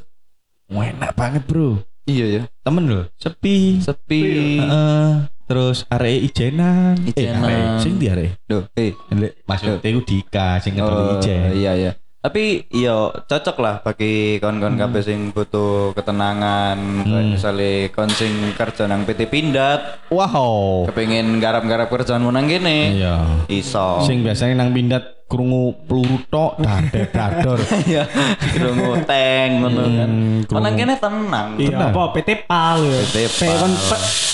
[0.69, 2.43] enak banget bro Iya ya.
[2.65, 4.57] temen loh sepi Sepi.
[4.57, 5.29] Heeh.
[5.45, 7.45] terus are ijenan Ijenan.
[7.45, 8.97] eh are sing di are Duh, eh.
[9.45, 11.93] Maksudnya itu Dika sing ngedol Oh, ijen iya iya.
[12.19, 18.91] Tapi iya cocok lah bagi kawan-kawan kabeh sing butuh ketenangan, kayak misalnya kon sing kerja
[18.91, 22.99] nang PT Pindad, wow kepengin garap-garap kerjaanmu nang kene.
[22.99, 24.03] iya Iso.
[24.03, 27.59] sing biasanya nang pindat krungu peluru tok dadar dador
[27.89, 28.09] Iya,
[28.57, 30.09] krungu teng ngono kan.
[30.09, 30.81] Hmm, Kon nang krungu.
[30.81, 31.49] kene tenang.
[31.61, 33.01] Iya, apa PT PAL ya.
[33.05, 33.69] PT PAL.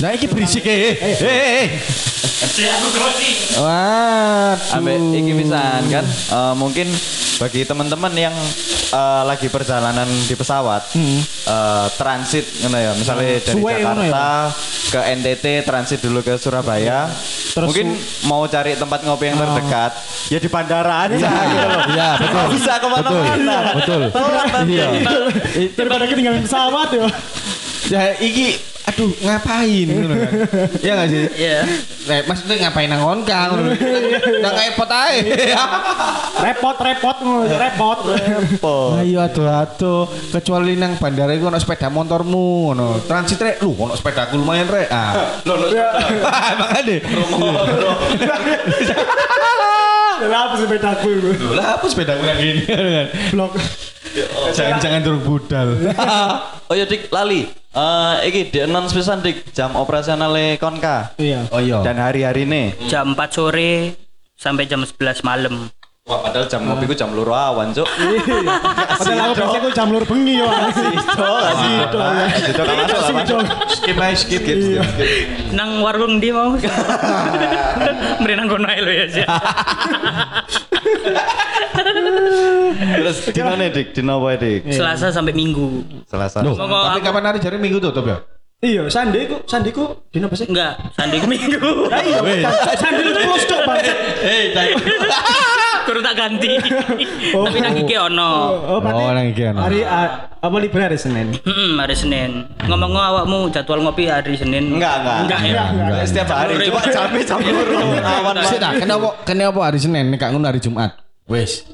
[0.07, 1.67] nah iki berisik eh eh eh
[3.55, 4.55] Waduh.
[4.79, 6.89] Ambek iki pisan kan eh, mungkin
[7.41, 8.35] bagi teman-teman yang
[8.91, 14.29] eh, lagi perjalanan di pesawat eh, transit ngono ya misalnya dari Suwe ngono Jakarta
[14.93, 17.09] ke NTT transit dulu ke Surabaya
[17.55, 17.95] Terus mungkin
[18.27, 19.93] mau cari tempat ngopi yang terdekat
[20.29, 22.35] ya di bandara aja gitu loh Iya, betul.
[22.35, 24.01] Nggak bisa ke mana-mana Betul.
[24.09, 24.73] Nanti.
[24.75, 24.87] Iya.
[25.75, 27.07] daripada ketinggalan pesawat ya.
[27.85, 30.33] Ya iki aduh ngapain ngono kan.
[30.81, 31.25] Iya enggak sih?
[31.37, 31.59] Iya.
[32.05, 33.25] Nek maksudnya ngapain nang ngono.
[34.41, 35.17] Nang airport ae.
[36.35, 37.99] Repot repot ngono, repot.
[39.01, 43.01] Ayo atuh atuh kecuali nang bandara iku ono sepeda motormu ngono.
[43.05, 44.89] Transit rek lu ono sepedaku lumayan rek.
[44.89, 45.41] Ah.
[45.45, 45.69] Loh, loh,
[46.61, 46.97] Makane.
[50.27, 51.29] Lah apa sepedaku itu?
[51.53, 52.63] Lah apa sepedaku gini.
[53.33, 53.53] Blok.
[54.55, 55.69] Jangan-jangan turun budal.
[56.71, 61.51] oh ya dik lali Eh iki di announce pisan dik jam operasionalnya konka Iya.
[61.51, 61.83] Oh iya.
[61.83, 63.99] dan hari-hari ini Jam 4 sore
[64.39, 65.67] sampai jam 11 malam.
[66.05, 67.89] Wah, padahal jam ngopi ku jam loro awan, Cuk.
[67.89, 70.45] Padahal aku biasanya aku jam lur bengi yo.
[70.77, 71.29] Sido,
[71.65, 72.01] sido.
[72.45, 73.29] Sido kan masuk lah, Mas.
[73.73, 74.41] Skip aja skip.
[74.45, 74.85] Skip.
[75.57, 76.53] Nang warung dia mau.
[78.21, 79.05] Mending nang kono ae lho ya.
[79.09, 79.27] Sia.
[83.01, 83.97] Terus di mana, Dik?
[83.97, 84.61] Di apa, Dik?
[84.77, 85.89] Selasa sampai Minggu.
[86.05, 86.45] Selasa.
[86.45, 88.21] Tapi kapan hari jari minggu tutup ya?
[88.61, 90.53] Iya, sandiku, sandiku dino apa sih?
[90.53, 91.89] Enggak, sandi ku Minggu.
[91.89, 93.81] Ya iya, sandi itu close dok bang.
[94.21, 94.53] Eh,
[95.85, 96.53] Kurang tak ganti.
[97.45, 98.31] Tapi nang iki ono.
[98.57, 99.61] Oh, berarti Oh, nang iki ono.
[99.61, 101.37] Hari ah, apa libur hari Senin?
[101.45, 102.49] Hmm, hari Senin.
[102.65, 104.81] Ngomong-ngomong awakmu jadwal ngopi hari Senin.
[104.81, 105.19] Enggak, enggak.
[105.29, 105.65] Enggak ya.
[105.69, 106.05] Enggak.
[106.09, 106.53] Setiap hari.
[106.69, 108.35] Cuma jamnya jam loro awan.
[108.49, 110.97] Sik kenapa kenapa hari Senin nek ngono hari Jumat?
[111.29, 111.65] Wes.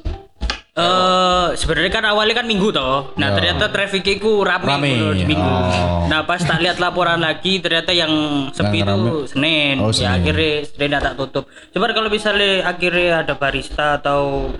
[0.81, 3.13] Eh sebenarnya kan awalnya kan minggu toh.
[3.15, 3.35] Nah Ya.
[3.35, 4.93] ternyata traffic itu rame, Rame.
[5.15, 5.43] di minggu.
[5.45, 6.07] Oh.
[6.07, 8.13] Nah pas tak lihat laporan lagi ternyata yang
[8.51, 9.15] sepi Yang itu.
[9.31, 9.75] Senin.
[9.79, 10.15] Oh, Ya Senin.
[10.17, 11.45] akhirnya Senin tak tutup.
[11.71, 14.51] Coba kalau misalnya akhirnya ada barista atau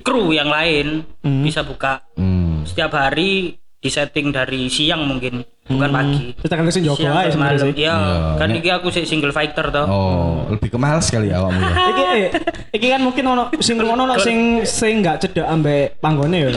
[0.00, 1.02] kru yang lain
[1.42, 2.62] bisa buka Hmm.
[2.62, 6.32] setiap hari di setting dari siang mungkin bukan pagi.
[6.34, 7.70] Kita kan sing jogo ae sebenarnya malam.
[7.70, 7.96] Iya, Iya,
[8.40, 9.86] kan iki aku sih single fighter toh.
[9.86, 11.74] Oh, lebih ke mahal sekali awakmu ya.
[11.92, 12.28] Iki eh,
[12.72, 16.50] iki kan mungkin ono sing ngono ono sing sing enggak cedek ambek panggone ya.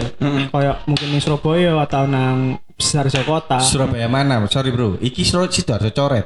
[0.50, 3.60] Kayak mungkin ning Surabaya atau nang besar kota.
[3.60, 4.40] Surabaya mana?
[4.48, 6.26] Sorry bro, iki Surabaya Sidoarjo coret.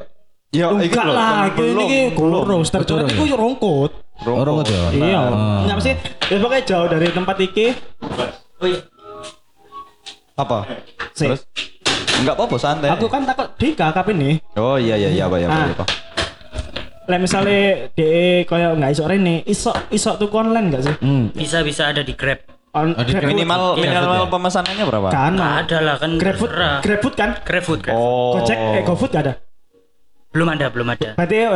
[0.53, 2.41] Ya, iki Enggak lho, lah, iki belum, iki belum.
[2.45, 3.17] guru, Star Betul, Coret ya?
[3.17, 3.91] iku yo rongkot.
[4.29, 4.93] Orang aja.
[4.93, 5.21] Iya.
[5.65, 5.93] Enggak sih?
[6.29, 7.67] Ya pokoknya jauh dari tempat iki.
[8.61, 8.79] Oh iya.
[10.33, 10.65] Apa?
[11.13, 11.29] Sik.
[11.29, 11.41] Terus?
[12.15, 12.89] Enggak apa-apa, santai.
[12.89, 14.35] Aku kan takut di KKP nih.
[14.55, 15.55] Oh iya iya iya, Pak ya, Pak.
[15.55, 15.67] Ah.
[15.67, 15.89] ya, Pak.
[17.03, 17.59] Lah misalnya
[17.91, 20.95] DE koyo enggak iso rene, iso iso tuku online enggak sih?
[20.97, 21.29] Hmm.
[21.31, 22.39] Bisa-bisa ada di Grab.
[22.73, 23.13] On, Oh, di.
[23.13, 24.31] Minimal Iya, minimal ya?
[24.33, 25.07] pemesanannya berapa?
[25.11, 25.31] kan.
[25.37, 26.51] Nggak ada lah kan GrabFood.
[26.81, 27.29] GrabFood kan?
[27.45, 28.01] GrabFood, GrabFood.
[28.01, 28.33] Oh.
[28.33, 29.33] Gojek eh GoFood gak ada.
[30.33, 31.13] Belum ada, belum ada.
[31.13, 31.49] Berarti ya,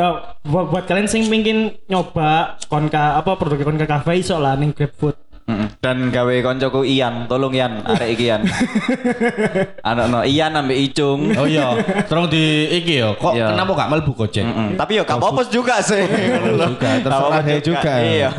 [0.46, 5.18] buat, buat kalian sing pingin nyoba konka apa produk konka cafe iso lah ning GrabFood.
[5.48, 5.80] Mm-mm.
[5.80, 8.44] Dan gawe koncoku Ian, tolong Ian, arek iki Ian.
[9.90, 11.32] Anak no Ian ambek Icung.
[11.40, 11.72] Oh iya,
[12.04, 13.16] terus di iki yo.
[13.16, 13.56] Kok Iya.
[13.56, 14.44] kenapa gak mlebu Gojek?
[14.44, 14.76] Mm-mm.
[14.76, 16.04] Tapi yo gak apa-apa juga sih.
[16.68, 17.92] juga, terserah dia juga.
[17.96, 18.30] Iya.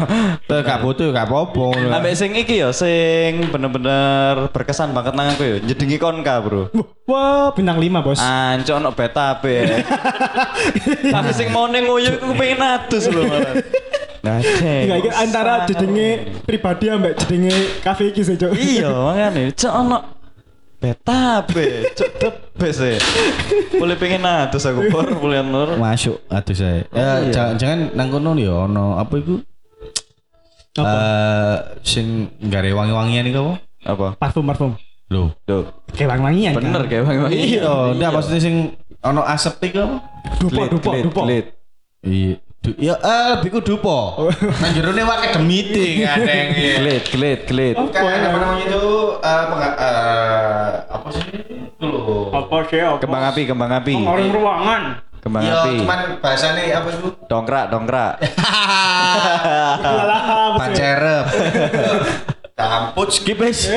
[0.45, 1.67] Terus gak butuh gak apa-apa.
[1.97, 5.57] Ambek sing iki yo, sing bener-bener berkesan banget nang aku yo.
[5.65, 6.69] Jedingi konka, Bro.
[7.09, 8.21] Wah, bintang 5, Bos.
[8.21, 9.81] Anco ono beta be.
[11.17, 13.57] Tapi sing mau ning nguyu ku pengen atus lho malah.
[14.19, 14.83] Nah, cek.
[14.89, 16.09] Enggak iki antara jedenge
[16.43, 18.51] pribadi ambek jedenge cafe iki sih, Cuk.
[18.55, 19.99] Iya, makanya cok ono
[20.79, 22.99] beta be, cok the best e.
[23.79, 25.75] Boleh pengen atus aku por, boleh nur.
[25.75, 26.87] Masuk aduh saya.
[26.91, 29.43] Ya jangan jangan nang kono yo ono apa iku?
[30.79, 30.87] Apa?
[30.87, 33.55] Eh sing gare wangi-wangian iku apa?
[33.87, 34.07] Apa?
[34.19, 34.73] Parfum, parfum.
[35.11, 35.35] Loh.
[35.43, 35.66] Tuh,
[35.97, 36.53] Kayak wangi-wangian.
[36.55, 37.16] bener kayak bang.
[37.33, 38.55] Iya, ndak maksudnya sing
[39.03, 39.97] ono asep iku apa?
[40.39, 41.21] Dupo, dupo, dupo.
[42.07, 42.39] Iya.
[42.69, 44.29] Du, ya eh lebih ku dupo.
[44.61, 46.75] Nang jerone wae meeting kadang ya.
[46.85, 47.75] Glit, glit, glit.
[47.81, 48.85] Bukan apa namanya itu
[49.25, 52.29] eh eh, apa sih itu loh.
[52.29, 52.77] Apa sih?
[52.85, 53.01] Apa?
[53.01, 53.95] Kembang api, kembang api.
[54.05, 54.83] Orang ruangan.
[55.25, 55.81] Kembang Iya, api.
[55.81, 57.09] cuman bahasanya apa itu?
[57.25, 58.12] Dongkrak, dongkrak.
[59.81, 60.57] Apa?
[60.61, 61.25] Pancerep.
[62.59, 63.71] Tamput skip guys.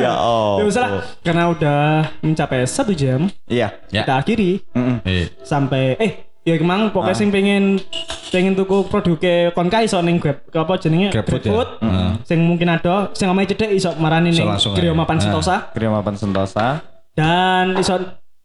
[0.00, 0.56] ya oh.
[0.58, 1.80] Ya misalnya karena udah
[2.24, 3.68] mencapai satu jam, Iya.
[3.92, 4.02] Ya.
[4.02, 4.64] kita akhiri.
[5.04, 6.12] Eh, sampai eh
[6.44, 7.18] ya emang pokoknya Ah.
[7.18, 7.80] sing pengen
[8.28, 11.48] pengen tuku produknya konka iso ning grab apa jenenge GrabFood ya?
[11.48, 11.68] GrabFood.
[11.80, 12.10] Heeh.
[12.22, 14.92] sing mungkin ada sing omahe cedek iso marani ning aja.
[14.92, 15.22] Mapan Ah.
[15.22, 16.66] Sentosa Mapan Sentosa.
[17.12, 17.94] dan iso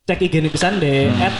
[0.06, 1.22] cek IG ini pisan deh Hmm.
[1.22, 1.34] at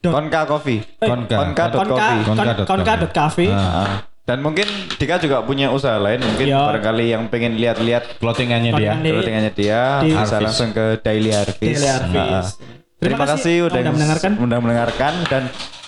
[0.00, 0.80] dot Konka Coffee.
[1.00, 1.36] eh, Konka.
[1.38, 2.22] Konka dot konka coffee.
[2.22, 3.58] Konka kon- dot konka dot cafe Ah.
[3.80, 3.94] Ah.
[4.24, 4.64] Dan mungkin
[4.96, 6.56] Dika juga punya usaha lain mungkin Iya.
[6.64, 8.76] barangkali yang pengen lihat-lihat clothingannya dia.
[8.90, 11.60] Clothingan Di- clothingannya dia di bisa langsung ke Daily Harvest.
[11.60, 12.56] Daily Harvest.
[12.56, 12.73] Ah.
[13.06, 14.30] Terima, kasih udah, udah mendengarkan.
[14.36, 15.42] udah mendengarkan dan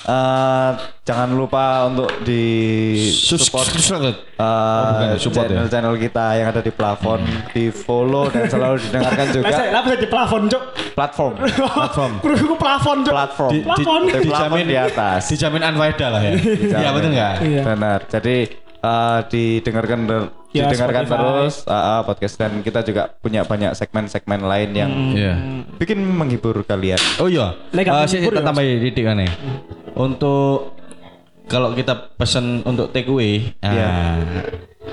[0.05, 0.71] eh,
[1.03, 2.45] jangan lupa untuk di
[3.09, 4.03] support Support.
[4.05, 5.51] eh, Oh, bukan, support ya?
[5.57, 9.97] channel-channel kita yang ada di plafon, di follow dan selalu didengarkan juga saya lah bisa
[9.97, 10.63] di plafon cuk
[10.93, 12.13] platform, Platform.
[12.25, 15.21] Kudu plafon cuk platform, Di- di- plafon di plafon di atas.
[15.27, 16.33] Dijamin unfaedah lah ya.
[16.77, 17.35] Iya betul enggak?
[17.41, 17.63] Iya.
[17.65, 17.99] Benar.
[18.07, 18.37] Jadi
[18.79, 20.01] eh, didengarkan
[20.53, 21.17] Ya, didengarkan Spotify.
[21.19, 25.35] terus ah, ah, podcast dan kita juga punya banyak segmen-segmen lain yang Iya.
[25.77, 26.97] bikin menghibur kalian.
[27.19, 27.53] Oh iya.
[27.71, 28.01] Libur
[28.33, 29.29] ya, tambah didik aneh.
[29.93, 30.77] Untuk
[31.47, 33.85] kalau kita pesen untuk take away, Iya.
[33.85, 34.17] nah,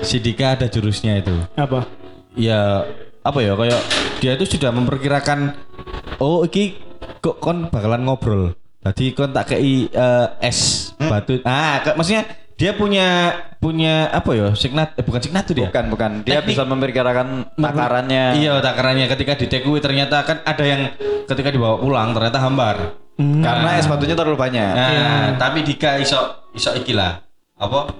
[0.00, 1.34] si Dika ada jurusnya itu.
[1.54, 1.88] apa
[2.34, 2.84] Ya
[3.24, 3.80] apa ya kayak
[4.20, 5.54] dia itu sudah memperkirakan
[6.18, 6.76] oh iki
[7.22, 8.52] kok kon bakalan ngobrol.
[8.84, 11.40] Tadi kon tak kei eh, es batu.
[11.46, 13.08] Ah, maksudnya dia punya
[13.58, 14.48] punya apa ya?
[14.52, 15.68] Signat eh, bukan signat tuh dia.
[15.68, 16.10] Bukan, bukan.
[16.22, 16.48] Dia Teknik.
[16.52, 18.38] bisa memperkirakan takarannya.
[18.38, 20.92] Iya, takarannya ketika di take away ternyata kan ada yang
[21.24, 22.76] ketika dibawa pulang ternyata hambar.
[23.16, 24.72] Karena es batunya terlalu banyak.
[24.74, 26.18] Nah, tapi Dika iso
[26.50, 27.22] iso iki lah.
[27.54, 27.90] Apa?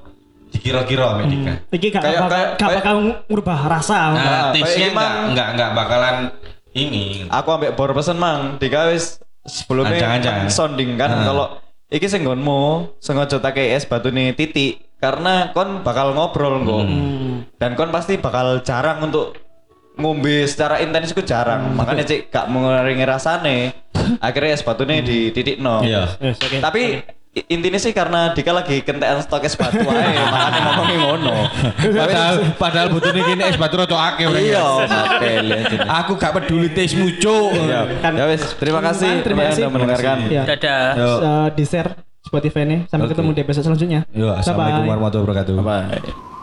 [0.50, 1.52] dikira-kira sama Dika.
[1.68, 2.94] Iki gak Kayak- bakal kayak- gak bakal
[3.26, 3.98] ngubah rasa.
[4.06, 6.16] Nah, kayak tipsnya enggak enggak enggak bakalan
[6.72, 7.26] ini.
[7.26, 10.46] Aku ambek bor pesen mang, Dika wis sebelumnya Ancang-ancang.
[10.46, 11.22] sounding kan Ah.
[11.26, 11.46] kalau
[11.94, 16.84] iki sing nggonmu sengaja tak es batu nih titik karena kon bakal ngobrol kok.
[17.60, 19.38] Dan kon pasti bakal jarang untuk
[19.94, 21.76] ngombe secara intens itu jarang.
[21.78, 23.56] Makanya cik gak mengurangi rasane.
[24.26, 25.84] Akhirnya es batu nih di titik no.
[25.86, 26.18] Iya.
[26.18, 26.58] Yes, oke.
[26.58, 27.04] Tapi
[27.34, 31.34] intinya sih karena Dika lagi kentekan stok es batu aja makanya ngomongin ngono.
[31.82, 34.38] Padahal padahal butuhnya gini es batu akeh orang.
[34.38, 34.64] Iya.
[36.04, 37.58] Aku gak peduli tesmu, Cuk.
[37.66, 39.66] Ya, Kan- ya wis, terima kasih Terima kasih.
[39.66, 40.16] sudah mendengarkan.
[40.30, 40.42] Ya.
[40.46, 40.86] Dadah.
[40.94, 41.90] Eh, di share
[42.22, 42.78] Spotify nih.
[42.86, 44.00] Sampai ketemu di episode selanjutnya.
[44.14, 45.54] Yo, assalamualaikum warahmatullahi wabarakatuh.
[45.60, 46.33] Bye.